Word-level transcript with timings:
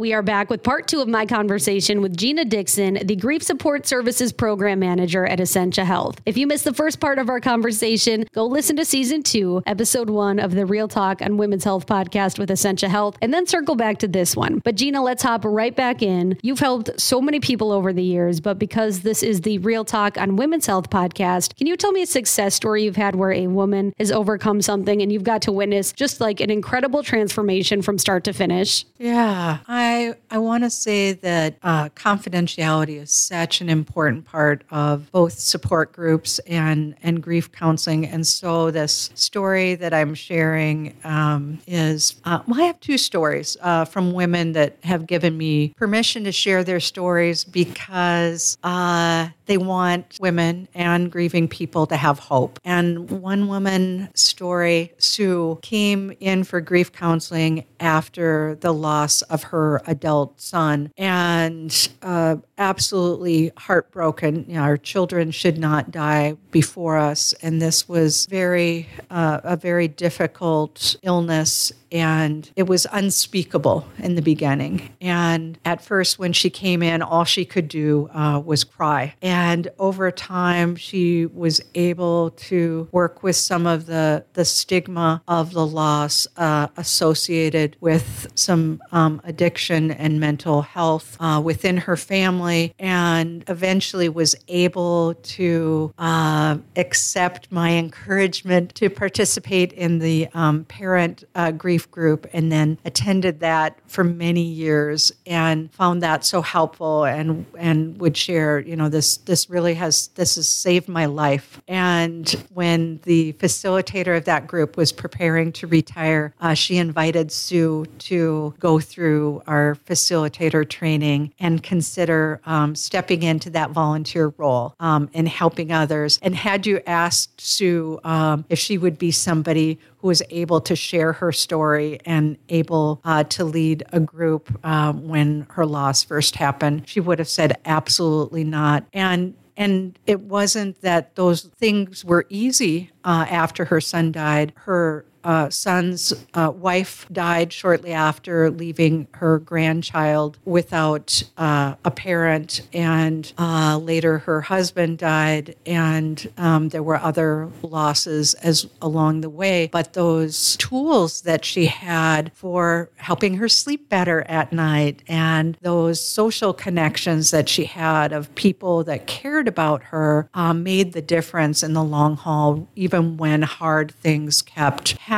We 0.00 0.14
are 0.14 0.22
back 0.22 0.48
with 0.48 0.62
part 0.62 0.88
two 0.88 1.02
of 1.02 1.08
my 1.08 1.26
conversation 1.26 2.00
with 2.00 2.16
Gina 2.16 2.46
Dixon, 2.46 2.94
the 3.04 3.16
Grief 3.16 3.42
Support 3.42 3.86
Services 3.86 4.32
Program 4.32 4.78
Manager 4.78 5.26
at 5.26 5.40
Essentia 5.40 5.84
Health. 5.84 6.22
If 6.24 6.38
you 6.38 6.46
missed 6.46 6.64
the 6.64 6.72
first 6.72 7.00
part 7.00 7.18
of 7.18 7.28
our 7.28 7.38
conversation, 7.38 8.24
go 8.32 8.46
listen 8.46 8.76
to 8.76 8.86
season 8.86 9.22
two, 9.22 9.62
episode 9.66 10.08
one 10.08 10.38
of 10.38 10.54
the 10.54 10.64
Real 10.64 10.88
Talk 10.88 11.20
on 11.20 11.36
Women's 11.36 11.64
Health 11.64 11.84
podcast 11.84 12.38
with 12.38 12.50
Essentia 12.50 12.88
Health, 12.88 13.18
and 13.20 13.34
then 13.34 13.46
circle 13.46 13.74
back 13.74 13.98
to 13.98 14.08
this 14.08 14.34
one. 14.34 14.62
But 14.64 14.76
Gina, 14.76 15.02
let's 15.02 15.22
hop 15.22 15.44
right 15.44 15.76
back 15.76 16.00
in. 16.00 16.38
You've 16.40 16.60
helped 16.60 16.98
so 16.98 17.20
many 17.20 17.38
people 17.38 17.70
over 17.70 17.92
the 17.92 18.02
years, 18.02 18.40
but 18.40 18.58
because 18.58 19.00
this 19.00 19.22
is 19.22 19.42
the 19.42 19.58
Real 19.58 19.84
Talk 19.84 20.16
on 20.16 20.36
Women's 20.36 20.64
Health 20.64 20.88
podcast, 20.88 21.56
can 21.56 21.66
you 21.66 21.76
tell 21.76 21.92
me 21.92 22.00
a 22.00 22.06
success 22.06 22.54
story 22.54 22.84
you've 22.84 22.96
had 22.96 23.16
where 23.16 23.32
a 23.32 23.48
woman 23.48 23.92
has 23.98 24.10
overcome 24.10 24.62
something 24.62 25.02
and 25.02 25.12
you've 25.12 25.24
got 25.24 25.42
to 25.42 25.52
witness 25.52 25.92
just 25.92 26.22
like 26.22 26.40
an 26.40 26.48
incredible 26.48 27.02
transformation 27.02 27.82
from 27.82 27.98
start 27.98 28.24
to 28.24 28.32
finish? 28.32 28.86
Yeah, 28.96 29.58
I 29.68 29.89
I, 29.90 30.14
I 30.30 30.38
want 30.38 30.62
to 30.62 30.70
say 30.70 31.14
that 31.14 31.56
uh, 31.64 31.88
confidentiality 31.90 33.02
is 33.02 33.12
such 33.12 33.60
an 33.60 33.68
important 33.68 34.24
part 34.24 34.62
of 34.70 35.10
both 35.10 35.32
support 35.32 35.92
groups 35.92 36.38
and, 36.40 36.94
and 37.02 37.20
grief 37.20 37.50
counseling. 37.50 38.06
And 38.06 38.24
so, 38.24 38.70
this 38.70 39.10
story 39.14 39.74
that 39.74 39.92
I'm 39.92 40.14
sharing 40.14 40.94
um, 41.02 41.58
is 41.66 42.20
uh, 42.24 42.40
well, 42.46 42.60
I 42.60 42.64
have 42.64 42.78
two 42.78 42.98
stories 42.98 43.56
uh, 43.60 43.84
from 43.84 44.12
women 44.12 44.52
that 44.52 44.76
have 44.84 45.06
given 45.06 45.36
me 45.36 45.74
permission 45.76 46.22
to 46.24 46.32
share 46.32 46.62
their 46.62 46.80
stories 46.80 47.42
because 47.42 48.58
uh, 48.62 49.28
they 49.46 49.58
want 49.58 50.18
women 50.20 50.68
and 50.74 51.10
grieving 51.10 51.48
people 51.48 51.86
to 51.88 51.96
have 51.96 52.20
hope. 52.20 52.60
And 52.64 53.10
one 53.10 53.48
woman 53.48 54.08
story, 54.14 54.92
Sue, 54.98 55.58
came 55.62 56.12
in 56.20 56.44
for 56.44 56.60
grief 56.60 56.92
counseling 56.92 57.66
after 57.80 58.56
the 58.60 58.72
loss 58.72 59.22
of 59.22 59.42
her 59.44 59.79
adult 59.86 60.40
son. 60.40 60.92
And 60.96 61.88
uh, 62.02 62.36
absolutely 62.60 63.50
heartbroken. 63.56 64.44
You 64.46 64.56
know, 64.56 64.60
our 64.60 64.76
children 64.76 65.32
should 65.32 65.58
not 65.58 65.90
die 65.90 66.36
before 66.50 66.98
us. 66.98 67.32
And 67.42 67.60
this 67.60 67.88
was 67.88 68.26
very, 68.26 68.88
uh, 69.10 69.40
a 69.42 69.56
very 69.56 69.88
difficult 69.88 70.94
illness 71.02 71.72
and 71.92 72.50
it 72.56 72.64
was 72.64 72.86
unspeakable 72.92 73.86
in 73.98 74.14
the 74.14 74.22
beginning. 74.22 74.90
And 75.00 75.58
at 75.64 75.84
first, 75.84 76.18
when 76.18 76.32
she 76.32 76.50
came 76.50 76.82
in, 76.82 77.02
all 77.02 77.24
she 77.24 77.44
could 77.44 77.68
do 77.68 78.08
uh, 78.14 78.40
was 78.44 78.64
cry. 78.64 79.14
And 79.22 79.68
over 79.78 80.10
time, 80.10 80.76
she 80.76 81.26
was 81.26 81.60
able 81.74 82.30
to 82.30 82.88
work 82.92 83.22
with 83.22 83.36
some 83.36 83.66
of 83.66 83.86
the, 83.86 84.24
the 84.34 84.44
stigma 84.44 85.22
of 85.26 85.52
the 85.52 85.66
loss 85.66 86.26
uh, 86.36 86.68
associated 86.76 87.76
with 87.80 88.28
some 88.34 88.80
um, 88.92 89.20
addiction 89.24 89.90
and 89.90 90.20
mental 90.20 90.62
health 90.62 91.16
uh, 91.20 91.40
within 91.42 91.76
her 91.76 91.96
family, 91.96 92.49
and 92.78 93.44
eventually 93.48 94.08
was 94.08 94.36
able 94.48 95.14
to 95.14 95.92
uh, 95.98 96.58
accept 96.76 97.50
my 97.50 97.70
encouragement 97.72 98.74
to 98.76 98.88
participate 98.90 99.72
in 99.72 99.98
the 99.98 100.28
um, 100.34 100.64
parent 100.64 101.24
uh, 101.34 101.50
grief 101.50 101.70
grief 101.70 101.90
group 101.92 102.26
and 102.32 102.50
then 102.50 102.78
attended 102.84 103.40
that 103.40 103.78
for 103.86 104.02
many 104.02 104.42
years 104.42 105.12
and 105.24 105.72
found 105.72 106.02
that 106.02 106.24
so 106.24 106.42
helpful 106.42 107.04
and 107.04 107.46
and 107.56 108.00
would 108.00 108.16
share 108.16 108.58
you 108.58 108.74
know 108.74 108.88
this 108.88 109.18
this 109.18 109.48
really 109.48 109.74
has 109.74 110.08
this 110.16 110.34
has 110.34 110.48
saved 110.48 110.88
my 110.88 111.06
life. 111.06 111.60
And 111.68 112.28
when 112.52 113.00
the 113.04 113.34
facilitator 113.34 114.16
of 114.16 114.24
that 114.24 114.46
group 114.46 114.76
was 114.76 114.90
preparing 114.92 115.52
to 115.52 115.66
retire 115.66 116.34
uh, 116.40 116.54
she 116.54 116.76
invited 116.76 117.30
sue 117.30 117.86
to 118.10 118.52
go 118.58 118.80
through 118.80 119.42
our 119.46 119.76
facilitator 119.86 120.68
training 120.68 121.32
and 121.38 121.62
consider 121.62 122.39
um, 122.44 122.74
stepping 122.74 123.22
into 123.22 123.50
that 123.50 123.70
volunteer 123.70 124.32
role 124.36 124.74
um, 124.80 125.08
and 125.14 125.28
helping 125.28 125.72
others 125.72 126.18
and 126.22 126.34
had 126.34 126.66
you 126.66 126.80
asked 126.86 127.40
sue 127.40 127.98
um, 128.04 128.44
if 128.48 128.58
she 128.58 128.78
would 128.78 128.98
be 128.98 129.10
somebody 129.10 129.78
who 129.98 130.08
was 130.08 130.22
able 130.30 130.60
to 130.60 130.74
share 130.74 131.12
her 131.12 131.32
story 131.32 132.00
and 132.04 132.36
able 132.48 133.00
uh, 133.04 133.24
to 133.24 133.44
lead 133.44 133.82
a 133.92 134.00
group 134.00 134.58
uh, 134.64 134.92
when 134.92 135.46
her 135.50 135.66
loss 135.66 136.02
first 136.02 136.36
happened. 136.36 136.88
She 136.88 137.00
would 137.00 137.18
have 137.18 137.28
said 137.28 137.58
absolutely 137.64 138.44
not. 138.44 138.84
And 138.92 139.34
and 139.56 139.98
it 140.06 140.20
wasn't 140.20 140.80
that 140.80 141.16
those 141.16 141.42
things 141.42 142.02
were 142.02 142.24
easy 142.30 142.90
uh, 143.04 143.26
after 143.28 143.66
her 143.66 143.78
son 143.78 144.10
died. 144.10 144.54
Her 144.56 145.04
uh, 145.24 145.50
son's 145.50 146.12
uh, 146.34 146.52
wife 146.54 147.06
died 147.12 147.52
shortly 147.52 147.92
after 147.92 148.50
leaving 148.50 149.06
her 149.12 149.38
grandchild 149.38 150.38
without 150.44 151.22
uh, 151.36 151.74
a 151.84 151.90
parent, 151.90 152.62
and 152.72 153.32
uh, 153.38 153.78
later 153.78 154.18
her 154.18 154.40
husband 154.40 154.98
died, 154.98 155.54
and 155.66 156.30
um, 156.38 156.68
there 156.70 156.82
were 156.82 156.96
other 156.96 157.48
losses 157.62 158.34
as 158.34 158.66
along 158.80 159.20
the 159.20 159.30
way. 159.30 159.68
But 159.72 159.92
those 159.92 160.56
tools 160.56 161.22
that 161.22 161.44
she 161.44 161.66
had 161.66 162.32
for 162.34 162.90
helping 162.96 163.34
her 163.34 163.48
sleep 163.48 163.88
better 163.88 164.22
at 164.22 164.52
night, 164.52 165.02
and 165.06 165.56
those 165.60 166.00
social 166.04 166.52
connections 166.52 167.30
that 167.30 167.48
she 167.48 167.64
had 167.64 168.12
of 168.12 168.34
people 168.34 168.84
that 168.84 169.06
cared 169.06 169.48
about 169.48 169.82
her, 169.84 170.28
um, 170.34 170.62
made 170.62 170.92
the 170.92 171.02
difference 171.02 171.62
in 171.62 171.72
the 171.74 171.84
long 171.84 172.16
haul, 172.16 172.68
even 172.74 173.16
when 173.16 173.42
hard 173.42 173.90
things 173.92 174.42
kept 174.42 174.92
happening. 174.92 175.09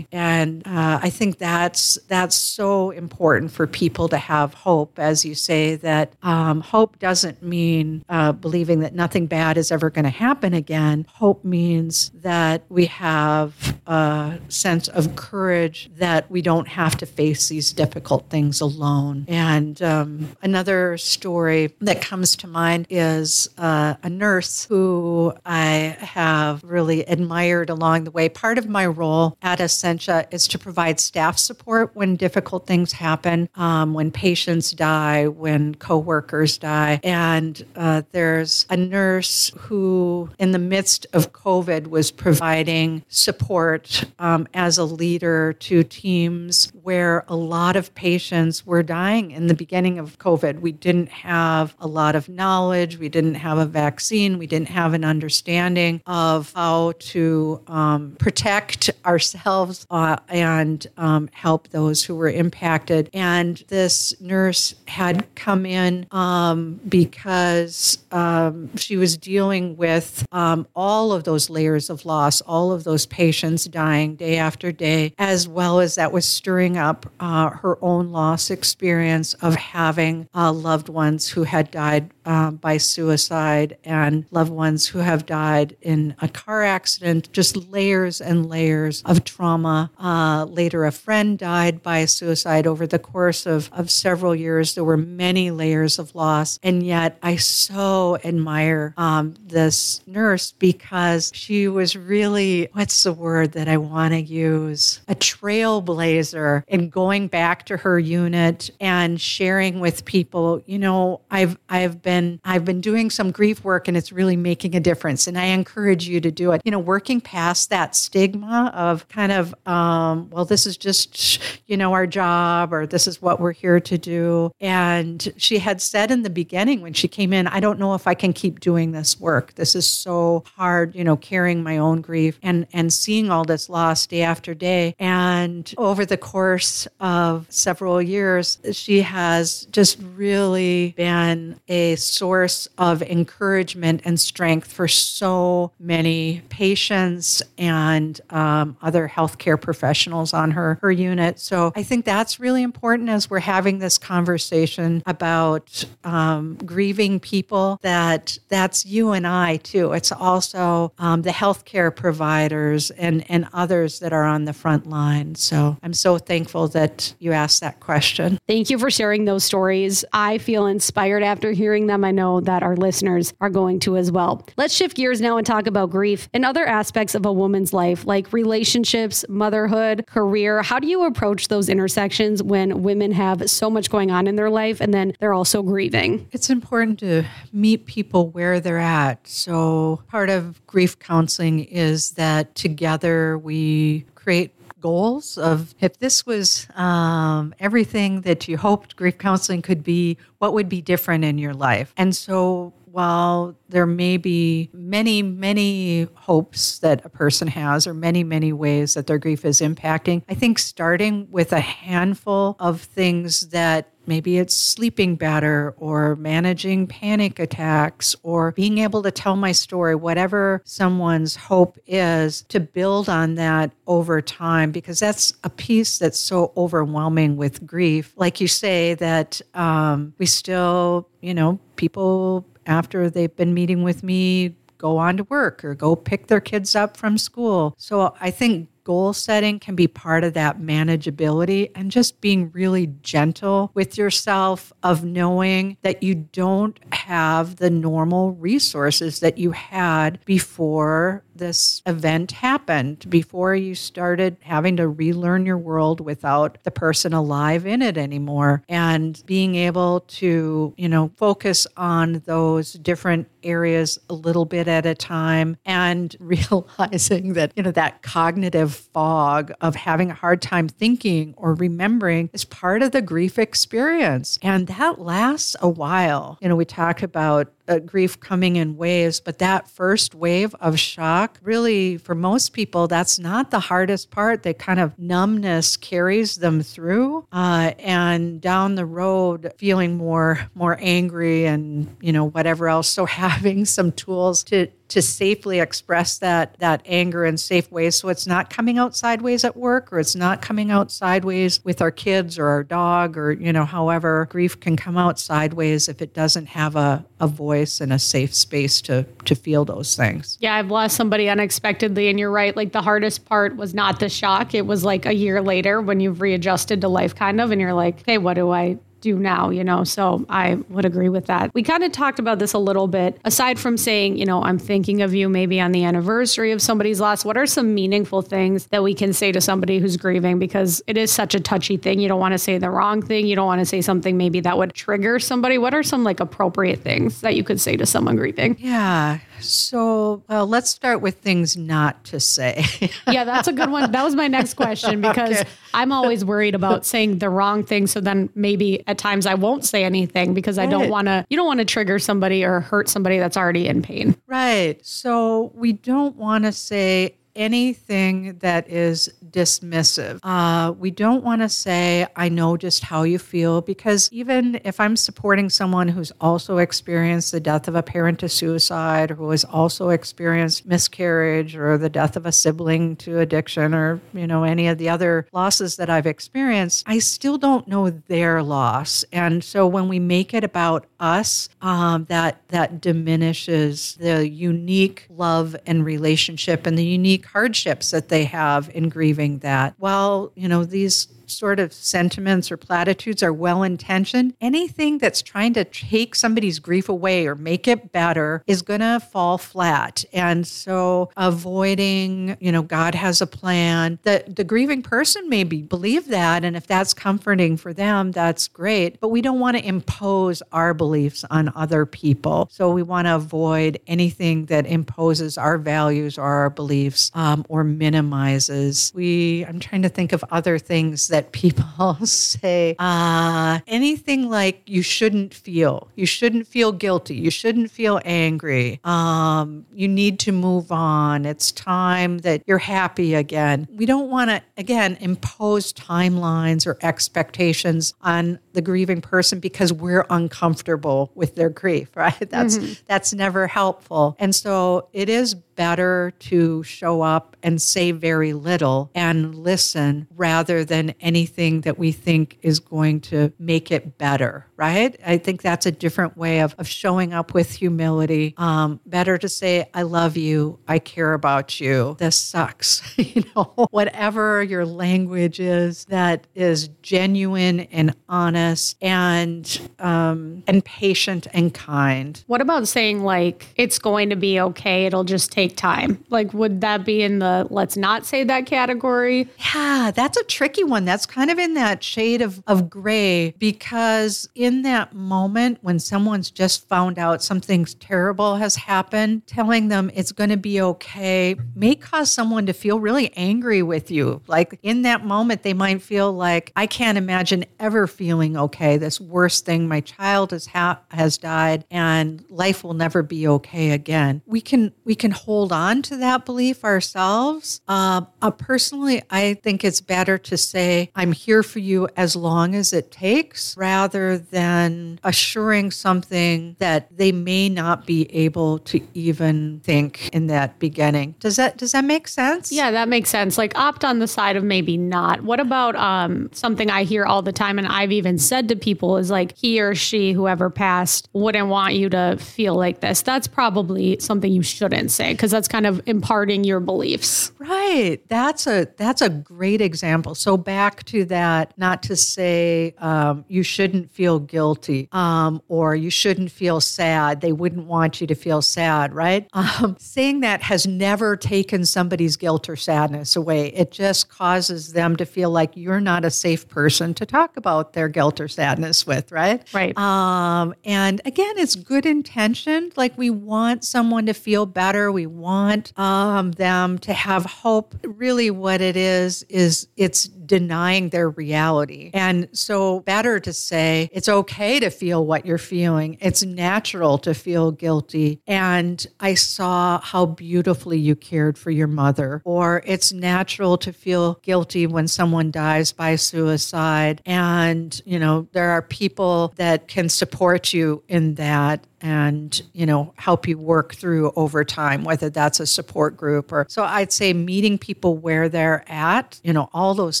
And 0.12 0.66
uh, 0.66 1.00
I 1.02 1.10
think 1.10 1.38
that's 1.38 1.98
that's 2.08 2.36
so 2.36 2.90
important 2.90 3.50
for 3.50 3.66
people 3.66 4.08
to 4.08 4.16
have 4.16 4.54
hope, 4.54 4.98
as 4.98 5.24
you 5.24 5.34
say. 5.34 5.76
That 5.76 6.12
um, 6.22 6.60
hope 6.60 6.98
doesn't 6.98 7.42
mean 7.42 8.04
uh, 8.08 8.32
believing 8.32 8.80
that 8.80 8.94
nothing 8.94 9.26
bad 9.26 9.58
is 9.58 9.72
ever 9.72 9.90
going 9.90 10.04
to 10.04 10.10
happen 10.10 10.54
again. 10.54 11.06
Hope 11.08 11.44
means 11.44 12.10
that 12.14 12.64
we 12.68 12.86
have 12.86 13.73
a 13.86 14.38
sense 14.48 14.88
of 14.88 15.16
courage 15.16 15.90
that 15.96 16.30
we 16.30 16.42
don't 16.42 16.68
have 16.68 16.96
to 16.98 17.06
face 17.06 17.48
these 17.48 17.72
difficult 17.72 18.28
things 18.30 18.60
alone. 18.60 19.24
And 19.28 19.80
um, 19.82 20.36
another 20.42 20.96
story 20.98 21.74
that 21.80 22.00
comes 22.00 22.36
to 22.36 22.46
mind 22.46 22.86
is 22.90 23.48
uh, 23.58 23.94
a 24.02 24.10
nurse 24.10 24.64
who 24.64 25.32
I 25.44 25.96
have 26.00 26.62
really 26.64 27.04
admired 27.04 27.70
along 27.70 28.04
the 28.04 28.10
way. 28.10 28.28
Part 28.28 28.58
of 28.58 28.68
my 28.68 28.86
role 28.86 29.36
at 29.42 29.60
Essentia 29.60 30.26
is 30.30 30.48
to 30.48 30.58
provide 30.58 31.00
staff 31.00 31.38
support 31.38 31.94
when 31.94 32.16
difficult 32.16 32.66
things 32.66 32.92
happen, 32.92 33.48
um, 33.54 33.94
when 33.94 34.10
patients 34.10 34.72
die, 34.72 35.28
when 35.28 35.74
coworkers 35.74 36.58
die. 36.58 37.00
And 37.02 37.64
uh, 37.76 38.02
there's 38.12 38.66
a 38.70 38.76
nurse 38.76 39.52
who, 39.56 40.30
in 40.38 40.52
the 40.52 40.58
midst 40.58 41.06
of 41.12 41.32
COVID, 41.32 41.88
was 41.88 42.10
providing 42.10 43.04
support 43.08 43.73
um, 44.18 44.46
as 44.54 44.78
a 44.78 44.84
leader 44.84 45.52
to 45.52 45.82
teams 45.82 46.70
where 46.82 47.24
a 47.28 47.36
lot 47.36 47.76
of 47.76 47.94
patients 47.94 48.66
were 48.66 48.82
dying 48.82 49.30
in 49.30 49.46
the 49.46 49.54
beginning 49.54 49.98
of 49.98 50.18
COVID. 50.18 50.60
We 50.60 50.72
didn't 50.72 51.08
have 51.08 51.74
a 51.78 51.86
lot 51.86 52.14
of 52.14 52.28
knowledge, 52.28 52.98
we 52.98 53.08
didn't 53.08 53.36
have 53.36 53.58
a 53.58 53.66
vaccine, 53.66 54.38
we 54.38 54.46
didn't 54.46 54.68
have 54.68 54.94
an 54.94 55.04
understanding 55.04 56.02
of 56.06 56.52
how 56.54 56.92
to 56.98 57.60
um, 57.66 58.16
protect 58.18 58.90
ourselves 59.04 59.86
uh, 59.90 60.16
and 60.28 60.86
um, 60.96 61.28
help 61.32 61.68
those 61.68 62.04
who 62.04 62.14
were 62.14 62.28
impacted. 62.28 63.10
And 63.12 63.62
this 63.68 64.20
nurse 64.20 64.74
had 64.88 65.26
come 65.34 65.66
in 65.66 66.06
um, 66.10 66.80
because 66.88 67.98
um, 68.12 68.74
she 68.76 68.96
was 68.96 69.16
dealing 69.16 69.76
with 69.76 70.26
um, 70.32 70.66
all 70.74 71.12
of 71.12 71.24
those 71.24 71.50
layers 71.50 71.90
of 71.90 72.04
loss, 72.04 72.40
all 72.42 72.72
of 72.72 72.84
those 72.84 73.06
patients 73.06 73.63
dying 73.66 74.16
day 74.16 74.36
after 74.36 74.72
day, 74.72 75.12
as 75.18 75.46
well 75.48 75.80
as 75.80 75.96
that 75.96 76.12
was 76.12 76.24
stirring 76.24 76.76
up 76.76 77.06
uh, 77.20 77.50
her 77.50 77.78
own 77.82 78.10
loss 78.10 78.50
experience 78.50 79.34
of 79.34 79.54
having 79.54 80.28
uh, 80.34 80.52
loved 80.52 80.88
ones 80.88 81.28
who 81.28 81.44
had 81.44 81.70
died 81.70 82.10
um, 82.24 82.56
by 82.56 82.76
suicide 82.76 83.76
and 83.84 84.24
loved 84.30 84.50
ones 84.50 84.86
who 84.86 85.00
have 85.00 85.26
died 85.26 85.76
in 85.82 86.14
a 86.20 86.28
car 86.28 86.62
accident, 86.62 87.32
just 87.32 87.56
layers 87.56 88.20
and 88.20 88.46
layers 88.46 89.02
of 89.02 89.24
trauma. 89.24 89.90
Uh, 89.98 90.44
later, 90.44 90.84
a 90.84 90.92
friend 90.92 91.38
died 91.38 91.82
by 91.82 92.04
suicide 92.04 92.66
over 92.66 92.86
the 92.86 92.98
course 92.98 93.46
of, 93.46 93.70
of 93.72 93.90
several 93.90 94.34
years. 94.34 94.74
There 94.74 94.84
were 94.84 94.96
many 94.96 95.50
layers 95.50 95.98
of 95.98 96.14
loss. 96.14 96.58
And 96.62 96.82
yet, 96.82 97.18
I 97.22 97.36
so 97.36 98.18
admire 98.24 98.94
um, 98.96 99.34
this 99.42 100.00
nurse 100.06 100.52
because 100.52 101.30
she 101.34 101.68
was 101.68 101.96
really, 101.96 102.68
what's 102.72 103.02
the 103.02 103.12
word 103.12 103.52
that 103.52 103.68
I 103.68 103.76
want 103.76 104.14
to 104.14 104.20
use? 104.20 105.00
A 105.08 105.14
trailblazer 105.14 106.64
in 106.68 106.88
going 106.88 107.28
back 107.28 107.66
to 107.66 107.76
her 107.76 107.98
unit 107.98 108.70
and 108.80 109.20
sharing 109.20 109.80
with 109.80 110.04
people, 110.04 110.62
you 110.66 110.78
know, 110.78 111.20
I've, 111.30 111.58
I've 111.68 112.02
been 112.02 112.13
been 112.14 112.40
I've 112.44 112.64
been 112.64 112.80
doing 112.80 113.10
some 113.10 113.30
grief 113.30 113.64
work 113.64 113.88
and 113.88 113.96
it's 113.96 114.12
really 114.12 114.36
making 114.36 114.74
a 114.74 114.80
difference. 114.80 115.26
And 115.26 115.38
I 115.38 115.46
encourage 115.46 116.08
you 116.08 116.20
to 116.20 116.30
do 116.30 116.52
it. 116.52 116.62
You 116.64 116.70
know, 116.70 116.78
working 116.78 117.20
past 117.20 117.70
that 117.70 117.96
stigma 117.96 118.72
of 118.74 119.08
kind 119.08 119.32
of, 119.32 119.54
um, 119.66 120.30
well, 120.30 120.44
this 120.44 120.66
is 120.66 120.76
just, 120.76 121.40
you 121.66 121.76
know, 121.76 121.92
our 121.92 122.06
job 122.06 122.72
or 122.72 122.86
this 122.86 123.06
is 123.06 123.20
what 123.20 123.40
we're 123.40 123.52
here 123.52 123.80
to 123.80 123.98
do. 123.98 124.52
And 124.60 125.32
she 125.36 125.58
had 125.58 125.80
said 125.80 126.10
in 126.10 126.22
the 126.22 126.30
beginning 126.30 126.80
when 126.80 126.92
she 126.92 127.08
came 127.08 127.32
in, 127.32 127.46
I 127.48 127.60
don't 127.60 127.78
know 127.78 127.94
if 127.94 128.06
I 128.06 128.14
can 128.14 128.32
keep 128.32 128.60
doing 128.60 128.92
this 128.92 129.18
work. 129.18 129.54
This 129.54 129.74
is 129.74 129.86
so 129.86 130.44
hard, 130.56 130.94
you 130.94 131.04
know, 131.04 131.16
carrying 131.16 131.62
my 131.62 131.78
own 131.78 132.00
grief 132.00 132.38
and 132.42 132.66
and 132.72 132.92
seeing 132.92 133.30
all 133.30 133.44
this 133.44 133.68
loss 133.68 134.06
day 134.06 134.22
after 134.22 134.54
day. 134.54 134.94
And 134.98 135.72
over 135.78 136.04
the 136.06 136.16
course 136.16 136.86
of 137.00 137.46
several 137.48 138.00
years, 138.00 138.58
she 138.72 139.02
has 139.02 139.66
just 139.66 139.98
really 140.14 140.94
been 140.96 141.60
a 141.68 141.96
source 142.04 142.68
of 142.78 143.02
encouragement 143.02 144.02
and 144.04 144.18
strength 144.18 144.72
for 144.72 144.88
so 144.88 145.72
many 145.78 146.42
patients 146.48 147.42
and 147.58 148.20
um, 148.30 148.76
other 148.82 149.08
healthcare 149.08 149.60
professionals 149.60 150.32
on 150.32 150.50
her 150.52 150.78
her 150.82 150.90
unit. 150.90 151.38
So 151.38 151.72
I 151.76 151.82
think 151.82 152.04
that's 152.04 152.40
really 152.40 152.62
important 152.62 153.08
as 153.08 153.30
we're 153.30 153.38
having 153.38 153.78
this 153.78 153.98
conversation 153.98 155.02
about 155.06 155.84
um, 156.02 156.56
grieving 156.64 157.20
people. 157.20 157.78
That 157.82 158.38
that's 158.48 158.84
you 158.84 159.12
and 159.12 159.26
I 159.26 159.58
too. 159.58 159.92
It's 159.92 160.12
also 160.12 160.92
um, 160.98 161.22
the 161.22 161.30
healthcare 161.30 161.94
providers 161.94 162.90
and 162.90 163.24
and 163.30 163.46
others 163.52 164.00
that 164.00 164.12
are 164.12 164.24
on 164.24 164.44
the 164.44 164.52
front 164.52 164.88
line. 164.88 165.34
So 165.34 165.76
I'm 165.82 165.94
so 165.94 166.18
thankful 166.18 166.68
that 166.68 167.14
you 167.18 167.32
asked 167.32 167.60
that 167.60 167.80
question. 167.80 168.38
Thank 168.48 168.70
you 168.70 168.78
for 168.78 168.90
sharing 168.90 169.24
those 169.24 169.44
stories. 169.44 170.04
I 170.12 170.38
feel 170.38 170.66
inspired 170.66 171.22
after 171.22 171.52
hearing 171.52 171.86
them. 171.86 171.93
I 172.02 172.10
know 172.10 172.40
that 172.40 172.62
our 172.62 172.76
listeners 172.76 173.34
are 173.40 173.50
going 173.50 173.78
to 173.80 173.98
as 173.98 174.10
well. 174.10 174.44
Let's 174.56 174.74
shift 174.74 174.96
gears 174.96 175.20
now 175.20 175.36
and 175.36 175.46
talk 175.46 175.66
about 175.66 175.90
grief 175.90 176.28
and 176.32 176.44
other 176.44 176.64
aspects 176.64 177.14
of 177.14 177.26
a 177.26 177.32
woman's 177.32 177.74
life, 177.74 178.06
like 178.06 178.32
relationships, 178.32 179.24
motherhood, 179.28 180.06
career. 180.06 180.62
How 180.62 180.78
do 180.78 180.86
you 180.86 181.04
approach 181.04 181.48
those 181.48 181.68
intersections 181.68 182.42
when 182.42 182.82
women 182.82 183.12
have 183.12 183.50
so 183.50 183.68
much 183.68 183.90
going 183.90 184.10
on 184.10 184.26
in 184.26 184.36
their 184.36 184.50
life 184.50 184.80
and 184.80 184.94
then 184.94 185.12
they're 185.20 185.34
also 185.34 185.62
grieving? 185.62 186.26
It's 186.32 186.48
important 186.48 186.98
to 187.00 187.24
meet 187.52 187.84
people 187.84 188.30
where 188.30 188.60
they're 188.60 188.78
at. 188.78 189.26
So, 189.28 190.02
part 190.08 190.30
of 190.30 190.66
grief 190.66 190.98
counseling 190.98 191.64
is 191.64 192.12
that 192.12 192.54
together 192.54 193.36
we 193.36 194.06
create 194.14 194.52
goals 194.84 195.38
of 195.38 195.74
if 195.80 195.98
this 195.98 196.26
was 196.26 196.66
um, 196.74 197.54
everything 197.58 198.20
that 198.20 198.46
you 198.48 198.58
hoped 198.58 198.96
grief 198.96 199.16
counseling 199.16 199.62
could 199.62 199.82
be, 199.82 200.18
what 200.36 200.52
would 200.52 200.68
be 200.68 200.82
different 200.82 201.24
in 201.24 201.38
your 201.38 201.54
life? 201.54 201.94
And 201.96 202.14
so 202.14 202.74
while 202.84 203.56
there 203.70 203.86
may 203.86 204.18
be 204.18 204.68
many, 204.74 205.22
many 205.22 206.06
hopes 206.14 206.80
that 206.80 207.02
a 207.02 207.08
person 207.08 207.48
has, 207.48 207.86
or 207.86 207.94
many, 207.94 208.22
many 208.22 208.52
ways 208.52 208.92
that 208.92 209.06
their 209.06 209.18
grief 209.18 209.46
is 209.46 209.62
impacting, 209.62 210.22
I 210.28 210.34
think 210.34 210.58
starting 210.58 211.28
with 211.30 211.54
a 211.54 211.60
handful 211.60 212.54
of 212.60 212.82
things 212.82 213.48
that 213.48 213.93
Maybe 214.06 214.38
it's 214.38 214.54
sleeping 214.54 215.16
better 215.16 215.74
or 215.76 216.16
managing 216.16 216.86
panic 216.86 217.38
attacks 217.38 218.14
or 218.22 218.52
being 218.52 218.78
able 218.78 219.02
to 219.02 219.10
tell 219.10 219.36
my 219.36 219.52
story, 219.52 219.94
whatever 219.94 220.62
someone's 220.64 221.36
hope 221.36 221.78
is, 221.86 222.42
to 222.48 222.60
build 222.60 223.08
on 223.08 223.34
that 223.36 223.72
over 223.86 224.20
time, 224.20 224.70
because 224.70 225.00
that's 225.00 225.32
a 225.44 225.50
piece 225.50 225.98
that's 225.98 226.18
so 226.18 226.52
overwhelming 226.56 227.36
with 227.36 227.66
grief. 227.66 228.12
Like 228.16 228.40
you 228.40 228.48
say, 228.48 228.94
that 228.94 229.40
um, 229.54 230.14
we 230.18 230.26
still, 230.26 231.08
you 231.20 231.34
know, 231.34 231.58
people 231.76 232.46
after 232.66 233.10
they've 233.10 233.34
been 233.36 233.54
meeting 233.54 233.82
with 233.82 234.02
me 234.02 234.56
go 234.78 234.98
on 234.98 235.16
to 235.16 235.24
work 235.24 235.64
or 235.64 235.74
go 235.74 235.96
pick 235.96 236.26
their 236.26 236.40
kids 236.40 236.74
up 236.74 236.96
from 236.96 237.16
school. 237.16 237.74
So 237.78 238.14
I 238.20 238.30
think 238.30 238.68
goal 238.84 239.12
setting 239.12 239.58
can 239.58 239.74
be 239.74 239.88
part 239.88 240.24
of 240.24 240.34
that 240.34 240.60
manageability 240.60 241.70
and 241.74 241.90
just 241.90 242.20
being 242.20 242.50
really 242.52 242.86
gentle 243.02 243.70
with 243.74 243.98
yourself 243.98 244.72
of 244.82 245.04
knowing 245.04 245.76
that 245.82 246.02
you 246.02 246.14
don't 246.14 246.78
have 246.92 247.56
the 247.56 247.70
normal 247.70 248.32
resources 248.32 249.20
that 249.20 249.38
you 249.38 249.50
had 249.52 250.22
before 250.26 251.24
this 251.34 251.82
event 251.86 252.32
happened, 252.32 253.08
before 253.08 253.54
you 253.54 253.74
started 253.74 254.36
having 254.42 254.76
to 254.76 254.88
relearn 254.88 255.46
your 255.46 255.58
world 255.58 256.00
without 256.00 256.58
the 256.64 256.70
person 256.70 257.12
alive 257.12 257.66
in 257.66 257.82
it 257.82 257.98
anymore 257.98 258.62
and 258.68 259.22
being 259.26 259.54
able 259.54 260.00
to, 260.00 260.74
you 260.76 260.88
know, 260.88 261.10
focus 261.16 261.66
on 261.76 262.22
those 262.26 262.74
different 262.74 263.28
areas 263.42 263.98
a 264.08 264.14
little 264.14 264.44
bit 264.44 264.68
at 264.68 264.86
a 264.86 264.94
time 264.94 265.56
and 265.64 266.16
realizing 266.20 267.34
that, 267.34 267.52
you 267.56 267.62
know, 267.62 267.70
that 267.70 268.02
cognitive 268.02 268.74
fog 268.74 269.52
of 269.60 269.74
having 269.74 270.10
a 270.10 270.14
hard 270.14 270.40
time 270.40 270.68
thinking 270.68 271.34
or 271.36 271.54
remembering 271.54 272.30
is 272.32 272.44
part 272.44 272.82
of 272.82 272.92
the 272.92 273.02
grief 273.02 273.38
experience. 273.38 274.38
And 274.42 274.66
that 274.68 275.00
lasts 275.00 275.56
a 275.60 275.68
while. 275.68 276.38
You 276.40 276.48
know, 276.48 276.56
we 276.56 276.64
talk 276.64 277.02
about 277.02 277.52
uh, 277.68 277.78
grief 277.78 278.20
coming 278.20 278.56
in 278.56 278.76
waves, 278.76 279.20
but 279.20 279.38
that 279.38 279.68
first 279.68 280.14
wave 280.14 280.54
of 280.60 280.78
shock, 280.78 281.38
really, 281.42 281.96
for 281.96 282.14
most 282.14 282.52
people, 282.52 282.88
that's 282.88 283.18
not 283.18 283.50
the 283.50 283.60
hardest 283.60 284.10
part. 284.10 284.42
The 284.42 284.54
kind 284.54 284.80
of 284.80 284.98
numbness 284.98 285.76
carries 285.76 286.36
them 286.36 286.62
through, 286.62 287.26
uh, 287.32 287.72
and 287.78 288.40
down 288.40 288.74
the 288.74 288.86
road, 288.86 289.52
feeling 289.58 289.96
more 289.96 290.48
more 290.54 290.78
angry 290.80 291.46
and 291.46 291.96
you 292.00 292.12
know 292.12 292.28
whatever 292.28 292.68
else. 292.68 292.88
So 292.88 293.06
having 293.14 293.64
some 293.64 293.92
tools 293.92 294.44
to 294.44 294.68
to 294.94 295.02
safely 295.02 295.58
express 295.58 296.18
that 296.18 296.56
that 296.60 296.80
anger 296.86 297.24
in 297.24 297.36
safe 297.36 297.68
ways. 297.72 297.96
So 297.96 298.10
it's 298.10 298.28
not 298.28 298.48
coming 298.48 298.78
out 298.78 298.94
sideways 298.94 299.42
at 299.42 299.56
work 299.56 299.92
or 299.92 299.98
it's 299.98 300.14
not 300.14 300.40
coming 300.40 300.70
out 300.70 300.92
sideways 300.92 301.64
with 301.64 301.82
our 301.82 301.90
kids 301.90 302.38
or 302.38 302.46
our 302.46 302.62
dog 302.62 303.18
or 303.18 303.32
you 303.32 303.52
know 303.52 303.64
however 303.64 304.28
grief 304.30 304.60
can 304.60 304.76
come 304.76 304.96
out 304.96 305.18
sideways 305.18 305.88
if 305.88 306.00
it 306.00 306.14
doesn't 306.14 306.46
have 306.46 306.76
a, 306.76 307.04
a 307.18 307.26
voice 307.26 307.80
and 307.80 307.92
a 307.92 307.98
safe 307.98 308.32
space 308.32 308.80
to 308.82 309.02
to 309.24 309.34
feel 309.34 309.64
those 309.64 309.96
things. 309.96 310.38
Yeah 310.40 310.54
i've 310.54 310.70
lost 310.70 310.96
somebody 310.96 311.28
unexpectedly 311.28 312.08
and 312.08 312.20
you're 312.20 312.30
right 312.30 312.56
like 312.56 312.70
the 312.70 312.82
hardest 312.82 313.24
part 313.24 313.56
was 313.56 313.74
not 313.74 313.98
the 313.98 314.08
shock. 314.08 314.54
It 314.54 314.64
was 314.64 314.84
like 314.84 315.06
a 315.06 315.12
year 315.12 315.42
later 315.42 315.80
when 315.80 315.98
you've 315.98 316.20
readjusted 316.20 316.80
to 316.82 316.88
life 316.88 317.16
kind 317.16 317.40
of 317.40 317.50
and 317.50 317.60
you're 317.60 317.74
like 317.74 317.98
okay 318.02 318.18
what 318.18 318.34
do 318.34 318.52
i 318.52 318.78
do 319.04 319.18
now, 319.18 319.50
you 319.50 319.62
know? 319.62 319.84
So 319.84 320.24
I 320.28 320.54
would 320.70 320.86
agree 320.86 321.10
with 321.10 321.26
that. 321.26 321.54
We 321.54 321.62
kind 321.62 321.84
of 321.84 321.92
talked 321.92 322.18
about 322.18 322.38
this 322.38 322.54
a 322.54 322.58
little 322.58 322.88
bit. 322.88 323.20
Aside 323.24 323.58
from 323.58 323.76
saying, 323.76 324.16
you 324.16 324.24
know, 324.24 324.42
I'm 324.42 324.58
thinking 324.58 325.02
of 325.02 325.14
you 325.14 325.28
maybe 325.28 325.60
on 325.60 325.72
the 325.72 325.84
anniversary 325.84 326.52
of 326.52 326.62
somebody's 326.62 327.00
loss, 327.00 327.24
what 327.24 327.36
are 327.36 327.46
some 327.46 327.74
meaningful 327.74 328.22
things 328.22 328.66
that 328.68 328.82
we 328.82 328.94
can 328.94 329.12
say 329.12 329.30
to 329.30 329.40
somebody 329.40 329.78
who's 329.78 329.98
grieving? 329.98 330.38
Because 330.38 330.82
it 330.86 330.96
is 330.96 331.12
such 331.12 331.34
a 331.34 331.40
touchy 331.40 331.76
thing. 331.76 332.00
You 332.00 332.08
don't 332.08 332.18
want 332.18 332.32
to 332.32 332.38
say 332.38 332.56
the 332.56 332.70
wrong 332.70 333.02
thing. 333.02 333.26
You 333.26 333.36
don't 333.36 333.46
want 333.46 333.60
to 333.60 333.66
say 333.66 333.82
something 333.82 334.16
maybe 334.16 334.40
that 334.40 334.56
would 334.56 334.72
trigger 334.72 335.18
somebody. 335.18 335.58
What 335.58 335.74
are 335.74 335.82
some 335.82 336.02
like 336.02 336.18
appropriate 336.18 336.80
things 336.80 337.20
that 337.20 337.36
you 337.36 337.44
could 337.44 337.60
say 337.60 337.76
to 337.76 337.84
someone 337.84 338.16
grieving? 338.16 338.56
Yeah. 338.58 339.18
So, 339.40 340.22
well, 340.28 340.46
let's 340.46 340.70
start 340.70 341.02
with 341.02 341.16
things 341.16 341.56
not 341.56 342.04
to 342.04 342.20
say. 342.20 342.64
yeah, 343.06 343.24
that's 343.24 343.48
a 343.48 343.52
good 343.52 343.70
one. 343.70 343.92
That 343.92 344.02
was 344.02 344.14
my 344.14 344.28
next 344.28 344.54
question 344.54 345.00
because 345.08 345.40
okay. 345.40 345.50
I'm 345.74 345.92
always 345.92 346.24
worried 346.24 346.54
about 346.54 346.86
saying 346.86 347.18
the 347.18 347.28
wrong 347.28 347.64
thing. 347.64 347.86
So 347.86 348.00
then 348.00 348.30
maybe 348.34 348.82
at 348.94 348.98
times 348.98 349.26
I 349.26 349.34
won't 349.34 349.64
say 349.64 349.84
anything 349.84 350.34
because 350.34 350.56
right. 350.56 350.68
I 350.68 350.70
don't 350.70 350.88
want 350.88 351.08
to, 351.08 351.26
you 351.28 351.36
don't 351.36 351.46
want 351.46 351.58
to 351.58 351.64
trigger 351.64 351.98
somebody 351.98 352.44
or 352.44 352.60
hurt 352.60 352.88
somebody 352.88 353.18
that's 353.18 353.36
already 353.36 353.66
in 353.66 353.82
pain. 353.82 354.16
Right. 354.26 354.84
So 354.84 355.52
we 355.54 355.72
don't 355.72 356.16
want 356.16 356.44
to 356.44 356.52
say 356.52 357.16
anything 357.36 358.38
that 358.38 358.68
is 358.70 359.12
dismissive. 359.30 360.20
Uh, 360.22 360.72
we 360.72 360.90
don't 360.90 361.24
want 361.24 361.42
to 361.42 361.48
say, 361.48 362.06
I 362.14 362.28
know 362.28 362.56
just 362.56 362.84
how 362.84 363.02
you 363.02 363.18
feel, 363.18 363.60
because 363.60 364.08
even 364.12 364.60
if 364.64 364.78
I'm 364.78 364.96
supporting 364.96 365.50
someone 365.50 365.88
who's 365.88 366.12
also 366.20 366.58
experienced 366.58 367.32
the 367.32 367.40
death 367.40 367.66
of 367.66 367.74
a 367.74 367.82
parent 367.82 368.20
to 368.20 368.28
suicide, 368.28 369.10
or 369.10 369.14
who 369.14 369.30
has 369.30 369.44
also 369.44 369.88
experienced 369.88 370.66
miscarriage, 370.66 371.56
or 371.56 371.76
the 371.76 371.88
death 371.88 372.16
of 372.16 372.26
a 372.26 372.32
sibling 372.32 372.96
to 372.96 373.18
addiction, 373.18 373.74
or, 373.74 374.00
you 374.12 374.26
know, 374.26 374.44
any 374.44 374.68
of 374.68 374.78
the 374.78 374.88
other 374.88 375.26
losses 375.32 375.76
that 375.76 375.90
I've 375.90 376.06
experienced, 376.06 376.84
I 376.86 376.98
still 377.00 377.38
don't 377.38 377.66
know 377.66 377.90
their 377.90 378.42
loss. 378.42 379.04
And 379.12 379.42
so 379.42 379.66
when 379.66 379.88
we 379.88 379.98
make 379.98 380.34
it 380.34 380.44
about 380.44 380.86
us, 381.00 381.48
um, 381.60 382.04
that, 382.04 382.40
that 382.48 382.80
diminishes 382.80 383.96
the 383.98 384.28
unique 384.28 385.06
love 385.10 385.56
and 385.66 385.84
relationship 385.84 386.66
and 386.66 386.78
the 386.78 386.84
unique 386.84 387.23
hardships 387.24 387.90
that 387.90 388.08
they 388.08 388.24
have 388.24 388.70
in 388.74 388.88
grieving 388.88 389.38
that. 389.38 389.74
While, 389.78 390.32
you 390.34 390.48
know, 390.48 390.64
these 390.64 391.08
sort 391.30 391.60
of 391.60 391.72
sentiments 391.72 392.50
or 392.50 392.56
platitudes 392.56 393.22
are 393.22 393.32
well 393.32 393.62
intentioned, 393.62 394.34
anything 394.40 394.98
that's 394.98 395.22
trying 395.22 395.54
to 395.54 395.64
take 395.64 396.14
somebody's 396.14 396.58
grief 396.58 396.88
away 396.88 397.26
or 397.26 397.34
make 397.34 397.66
it 397.68 397.92
better 397.92 398.42
is 398.46 398.62
going 398.62 398.80
to 398.80 399.00
fall 399.00 399.38
flat. 399.38 400.04
And 400.12 400.46
so 400.46 401.10
avoiding, 401.16 402.36
you 402.40 402.52
know, 402.52 402.62
God 402.62 402.94
has 402.94 403.20
a 403.20 403.26
plan. 403.26 403.98
The 404.02 404.24
the 404.26 404.44
grieving 404.44 404.82
person 404.82 405.28
maybe 405.28 405.62
believe 405.62 406.08
that 406.08 406.44
and 406.44 406.56
if 406.56 406.66
that's 406.66 406.94
comforting 406.94 407.56
for 407.56 407.72
them, 407.72 408.12
that's 408.12 408.48
great. 408.48 409.00
But 409.00 409.08
we 409.08 409.22
don't 409.22 409.40
want 409.40 409.56
to 409.56 409.66
impose 409.66 410.42
our 410.52 410.74
beliefs 410.74 411.24
on 411.30 411.52
other 411.54 411.86
people. 411.86 412.48
So 412.50 412.70
we 412.70 412.82
want 412.82 413.06
to 413.06 413.16
avoid 413.16 413.78
anything 413.86 414.46
that 414.46 414.66
imposes 414.66 415.38
our 415.38 415.58
values 415.58 416.18
or 416.18 416.24
our 416.24 416.50
beliefs 416.50 417.10
um, 417.14 417.44
or 417.48 417.64
minimizes. 417.64 418.92
We 418.94 419.44
I'm 419.46 419.60
trying 419.60 419.82
to 419.82 419.88
think 419.88 420.12
of 420.12 420.24
other 420.30 420.58
things 420.58 421.08
that 421.14 421.30
people 421.30 421.96
say. 422.04 422.74
Uh, 422.76 423.60
anything 423.68 424.28
like 424.28 424.62
you 424.66 424.82
shouldn't 424.82 425.32
feel. 425.32 425.88
You 425.94 426.06
shouldn't 426.06 426.48
feel 426.48 426.72
guilty. 426.72 427.14
You 427.14 427.30
shouldn't 427.30 427.70
feel 427.70 428.00
angry. 428.04 428.80
Um, 428.82 429.64
you 429.72 429.86
need 429.86 430.18
to 430.20 430.32
move 430.32 430.72
on. 430.72 431.24
It's 431.24 431.52
time 431.52 432.18
that 432.18 432.42
you're 432.46 432.58
happy 432.58 433.14
again. 433.14 433.68
We 433.72 433.86
don't 433.86 434.10
want 434.10 434.30
to, 434.30 434.42
again, 434.56 434.96
impose 435.00 435.72
timelines 435.72 436.66
or 436.66 436.78
expectations 436.82 437.94
on 438.02 438.40
the 438.54 438.62
grieving 438.62 439.00
person 439.00 439.40
because 439.40 439.72
we're 439.72 440.06
uncomfortable 440.08 441.10
with 441.14 441.34
their 441.34 441.50
grief, 441.50 441.90
right? 441.96 442.30
That's 442.30 442.58
mm-hmm. 442.58 442.72
that's 442.86 443.12
never 443.12 443.46
helpful. 443.46 444.16
And 444.18 444.34
so 444.34 444.88
it 444.92 445.08
is 445.08 445.34
better 445.34 446.12
to 446.18 446.62
show 446.64 447.02
up 447.02 447.36
and 447.42 447.60
say 447.62 447.92
very 447.92 448.32
little 448.32 448.90
and 448.94 449.34
listen 449.34 450.06
rather 450.16 450.64
than 450.64 450.94
anything 451.00 451.60
that 451.60 451.78
we 451.78 451.92
think 451.92 452.38
is 452.42 452.58
going 452.58 453.00
to 453.00 453.32
make 453.38 453.70
it 453.70 453.96
better, 453.96 454.46
right? 454.56 454.98
I 455.06 455.18
think 455.18 455.42
that's 455.42 455.66
a 455.66 455.70
different 455.70 456.16
way 456.16 456.40
of, 456.40 456.54
of 456.58 456.66
showing 456.66 457.12
up 457.12 457.34
with 457.34 457.52
humility. 457.52 458.34
Um, 458.36 458.80
better 458.86 459.18
to 459.18 459.28
say, 459.28 459.68
I 459.74 459.82
love 459.82 460.16
you, 460.16 460.58
I 460.66 460.78
care 460.78 461.12
about 461.12 461.60
you, 461.60 461.96
this 461.98 462.16
sucks. 462.16 462.82
you 462.98 463.24
know, 463.36 463.68
whatever 463.70 464.42
your 464.42 464.66
language 464.66 465.38
is 465.38 465.84
that 465.86 466.26
is 466.34 466.68
genuine 466.82 467.60
and 467.60 467.94
honest 468.08 468.43
and 468.80 469.70
um, 469.78 470.42
and 470.46 470.64
patient 470.64 471.26
and 471.32 471.54
kind. 471.54 472.22
What 472.26 472.40
about 472.40 472.66
saying 472.66 473.04
like 473.04 473.46
it's 473.56 473.78
going 473.78 474.10
to 474.10 474.16
be 474.16 474.40
okay, 474.40 474.86
it'll 474.86 475.04
just 475.04 475.30
take 475.30 475.44
take 475.44 475.56
time? 475.56 476.04
Like, 476.10 476.32
would 476.32 476.60
that 476.60 476.84
be 476.84 477.02
in 477.02 477.18
the 477.18 477.46
let's 477.50 477.76
not 477.76 478.06
say 478.06 478.24
that 478.24 478.46
category? 478.46 479.28
Yeah, 479.54 479.90
that's 479.94 480.16
a 480.16 480.24
tricky 480.24 480.64
one. 480.64 480.84
That's 480.84 481.06
kind 481.06 481.30
of 481.30 481.38
in 481.38 481.54
that 481.54 481.82
shade 481.82 482.22
of, 482.22 482.42
of 482.46 482.70
gray 482.70 483.34
because 483.38 484.28
in 484.34 484.62
that 484.62 484.94
moment 484.94 485.58
when 485.62 485.78
someone's 485.78 486.30
just 486.30 486.68
found 486.68 486.98
out 486.98 487.22
something 487.22 487.64
terrible 487.64 488.36
has 488.36 488.56
happened, 488.56 489.26
telling 489.26 489.68
them 489.68 489.90
it's 489.94 490.12
going 490.12 490.30
to 490.30 490.36
be 490.36 490.60
okay 490.60 491.36
may 491.54 491.74
cause 491.74 492.10
someone 492.10 492.46
to 492.46 492.52
feel 492.52 492.80
really 492.80 493.12
angry 493.16 493.62
with 493.62 493.90
you. 493.90 494.22
Like 494.26 494.58
in 494.62 494.82
that 494.82 495.04
moment, 495.04 495.42
they 495.42 495.54
might 495.54 495.82
feel 495.82 496.12
like, 496.12 496.52
I 496.56 496.66
can't 496.66 496.98
imagine 496.98 497.44
ever 497.58 497.86
feeling 497.86 498.33
okay. 498.36 498.76
This 498.76 499.00
worst 499.00 499.44
thing, 499.44 499.68
my 499.68 499.80
child 499.80 500.30
has, 500.32 500.46
ha- 500.46 500.80
has 500.88 501.18
died 501.18 501.64
and 501.70 502.24
life 502.28 502.64
will 502.64 502.74
never 502.74 503.02
be 503.02 503.26
okay 503.28 503.70
again. 503.70 504.22
We 504.26 504.40
can, 504.40 504.72
we 504.84 504.94
can 504.94 505.10
hold 505.10 505.52
on 505.52 505.82
to 505.82 505.96
that 505.98 506.24
belief 506.24 506.64
ourselves. 506.64 507.60
Uh, 507.68 508.02
uh, 508.22 508.30
personally, 508.30 509.02
I 509.10 509.34
think 509.34 509.64
it's 509.64 509.80
better 509.80 510.18
to 510.18 510.36
say, 510.36 510.90
I'm 510.94 511.12
here 511.12 511.42
for 511.42 511.58
you 511.58 511.88
as 511.96 512.16
long 512.16 512.54
as 512.54 512.72
it 512.72 512.90
takes, 512.90 513.56
rather 513.56 514.18
than 514.18 515.00
assuring 515.02 515.70
something 515.70 516.56
that 516.58 516.96
they 516.96 517.12
may 517.12 517.48
not 517.48 517.86
be 517.86 518.10
able 518.14 518.58
to 518.60 518.80
even 518.94 519.60
think 519.60 520.08
in 520.12 520.26
that 520.28 520.58
beginning. 520.58 521.14
Does 521.20 521.36
that 521.36 521.56
does 521.56 521.72
that 521.72 521.84
make 521.84 522.08
sense? 522.08 522.52
Yeah, 522.52 522.70
that 522.70 522.88
makes 522.88 523.10
sense. 523.10 523.38
Like 523.38 523.56
opt 523.58 523.84
on 523.84 523.98
the 523.98 524.08
side 524.08 524.36
of 524.36 524.44
maybe 524.44 524.76
not. 524.76 525.22
What 525.22 525.40
about 525.40 525.76
um, 525.76 526.30
something 526.32 526.70
I 526.70 526.84
hear 526.84 527.04
all 527.04 527.22
the 527.22 527.32
time, 527.32 527.58
and 527.58 527.66
I've 527.66 527.92
even 527.92 528.18
said 528.28 528.48
to 528.48 528.56
people 528.56 528.96
is 528.96 529.10
like 529.10 529.36
he 529.36 529.60
or 529.60 529.74
she, 529.74 530.12
whoever 530.12 530.50
passed, 530.50 531.08
wouldn't 531.12 531.48
want 531.48 531.74
you 531.74 531.88
to 531.90 532.16
feel 532.18 532.54
like 532.54 532.80
this. 532.80 533.02
That's 533.02 533.26
probably 533.26 533.98
something 534.00 534.32
you 534.32 534.42
shouldn't 534.42 534.90
say 534.90 535.12
because 535.12 535.30
that's 535.30 535.48
kind 535.48 535.66
of 535.66 535.80
imparting 535.86 536.44
your 536.44 536.60
beliefs. 536.60 537.32
Right. 537.38 538.00
That's 538.08 538.46
a 538.46 538.68
that's 538.76 539.02
a 539.02 539.10
great 539.10 539.60
example. 539.60 540.14
So 540.14 540.36
back 540.36 540.84
to 540.84 541.04
that, 541.06 541.56
not 541.56 541.82
to 541.84 541.96
say 541.96 542.74
um, 542.78 543.24
you 543.28 543.42
shouldn't 543.42 543.90
feel 543.90 544.18
guilty 544.18 544.88
um, 544.92 545.42
or 545.48 545.74
you 545.76 545.90
shouldn't 545.90 546.30
feel 546.30 546.60
sad. 546.60 547.20
They 547.20 547.32
wouldn't 547.32 547.66
want 547.66 548.00
you 548.00 548.06
to 548.06 548.14
feel 548.14 548.42
sad, 548.42 548.94
right? 548.94 549.28
Um, 549.54 549.76
saying 549.78 550.20
that 550.20 550.42
has 550.42 550.66
never 550.66 551.16
taken 551.16 551.64
somebody's 551.64 552.16
guilt 552.16 552.48
or 552.48 552.56
sadness 552.56 553.14
away. 553.14 553.48
It 553.48 553.70
just 553.70 554.08
causes 554.08 554.72
them 554.72 554.96
to 554.96 555.04
feel 555.04 555.30
like 555.30 555.52
you're 555.54 555.80
not 555.80 556.04
a 556.04 556.10
safe 556.10 556.48
person 556.48 556.94
to 556.94 557.06
talk 557.06 557.36
about 557.36 557.74
their 557.74 557.88
guilt 557.88 558.13
or 558.20 558.28
sadness 558.28 558.86
with, 558.86 559.12
right? 559.12 559.42
Right. 559.52 559.76
Um, 559.76 560.54
and 560.64 561.00
again, 561.04 561.34
it's 561.38 561.54
good 561.54 561.86
intention. 561.86 562.72
Like 562.76 562.96
we 562.96 563.10
want 563.10 563.64
someone 563.64 564.06
to 564.06 564.14
feel 564.14 564.46
better. 564.46 564.90
We 564.90 565.06
want 565.06 565.78
um, 565.78 566.32
them 566.32 566.78
to 566.80 566.92
have 566.92 567.24
hope. 567.24 567.74
Really, 567.82 568.30
what 568.30 568.60
it 568.60 568.76
is, 568.76 569.22
is 569.24 569.68
it's 569.76 570.08
denying 570.26 570.90
their 570.90 571.10
reality. 571.10 571.90
And 571.94 572.28
so, 572.32 572.80
better 572.80 573.20
to 573.20 573.32
say 573.32 573.88
it's 573.92 574.08
okay 574.08 574.60
to 574.60 574.70
feel 574.70 575.04
what 575.04 575.26
you're 575.26 575.38
feeling. 575.38 575.98
It's 576.00 576.22
natural 576.22 576.98
to 576.98 577.14
feel 577.14 577.52
guilty. 577.52 578.20
And 578.26 578.84
I 579.00 579.14
saw 579.14 579.80
how 579.80 580.06
beautifully 580.06 580.78
you 580.78 580.96
cared 580.96 581.38
for 581.38 581.50
your 581.50 581.66
mother. 581.66 582.22
Or 582.24 582.62
it's 582.66 582.92
natural 582.92 583.58
to 583.58 583.72
feel 583.72 584.18
guilty 584.22 584.66
when 584.66 584.88
someone 584.88 585.30
dies 585.30 585.72
by 585.72 585.96
suicide. 585.96 587.02
And, 587.06 587.80
you 587.84 587.98
know, 587.98 588.28
there 588.32 588.50
are 588.50 588.62
people 588.62 589.32
that 589.36 589.68
can 589.68 589.88
support 589.88 590.52
you 590.52 590.82
in 590.88 591.14
that 591.14 591.66
and 591.84 592.42
you 592.54 592.64
know 592.64 592.92
help 592.96 593.28
you 593.28 593.38
work 593.38 593.74
through 593.74 594.10
over 594.16 594.42
time 594.42 594.82
whether 594.84 595.10
that's 595.10 595.38
a 595.38 595.46
support 595.46 595.96
group 595.96 596.32
or 596.32 596.46
so 596.48 596.64
i'd 596.64 596.90
say 596.90 597.12
meeting 597.12 597.58
people 597.58 597.96
where 597.96 598.28
they're 598.28 598.64
at 598.66 599.20
you 599.22 599.32
know 599.32 599.50
all 599.52 599.74
those 599.74 600.00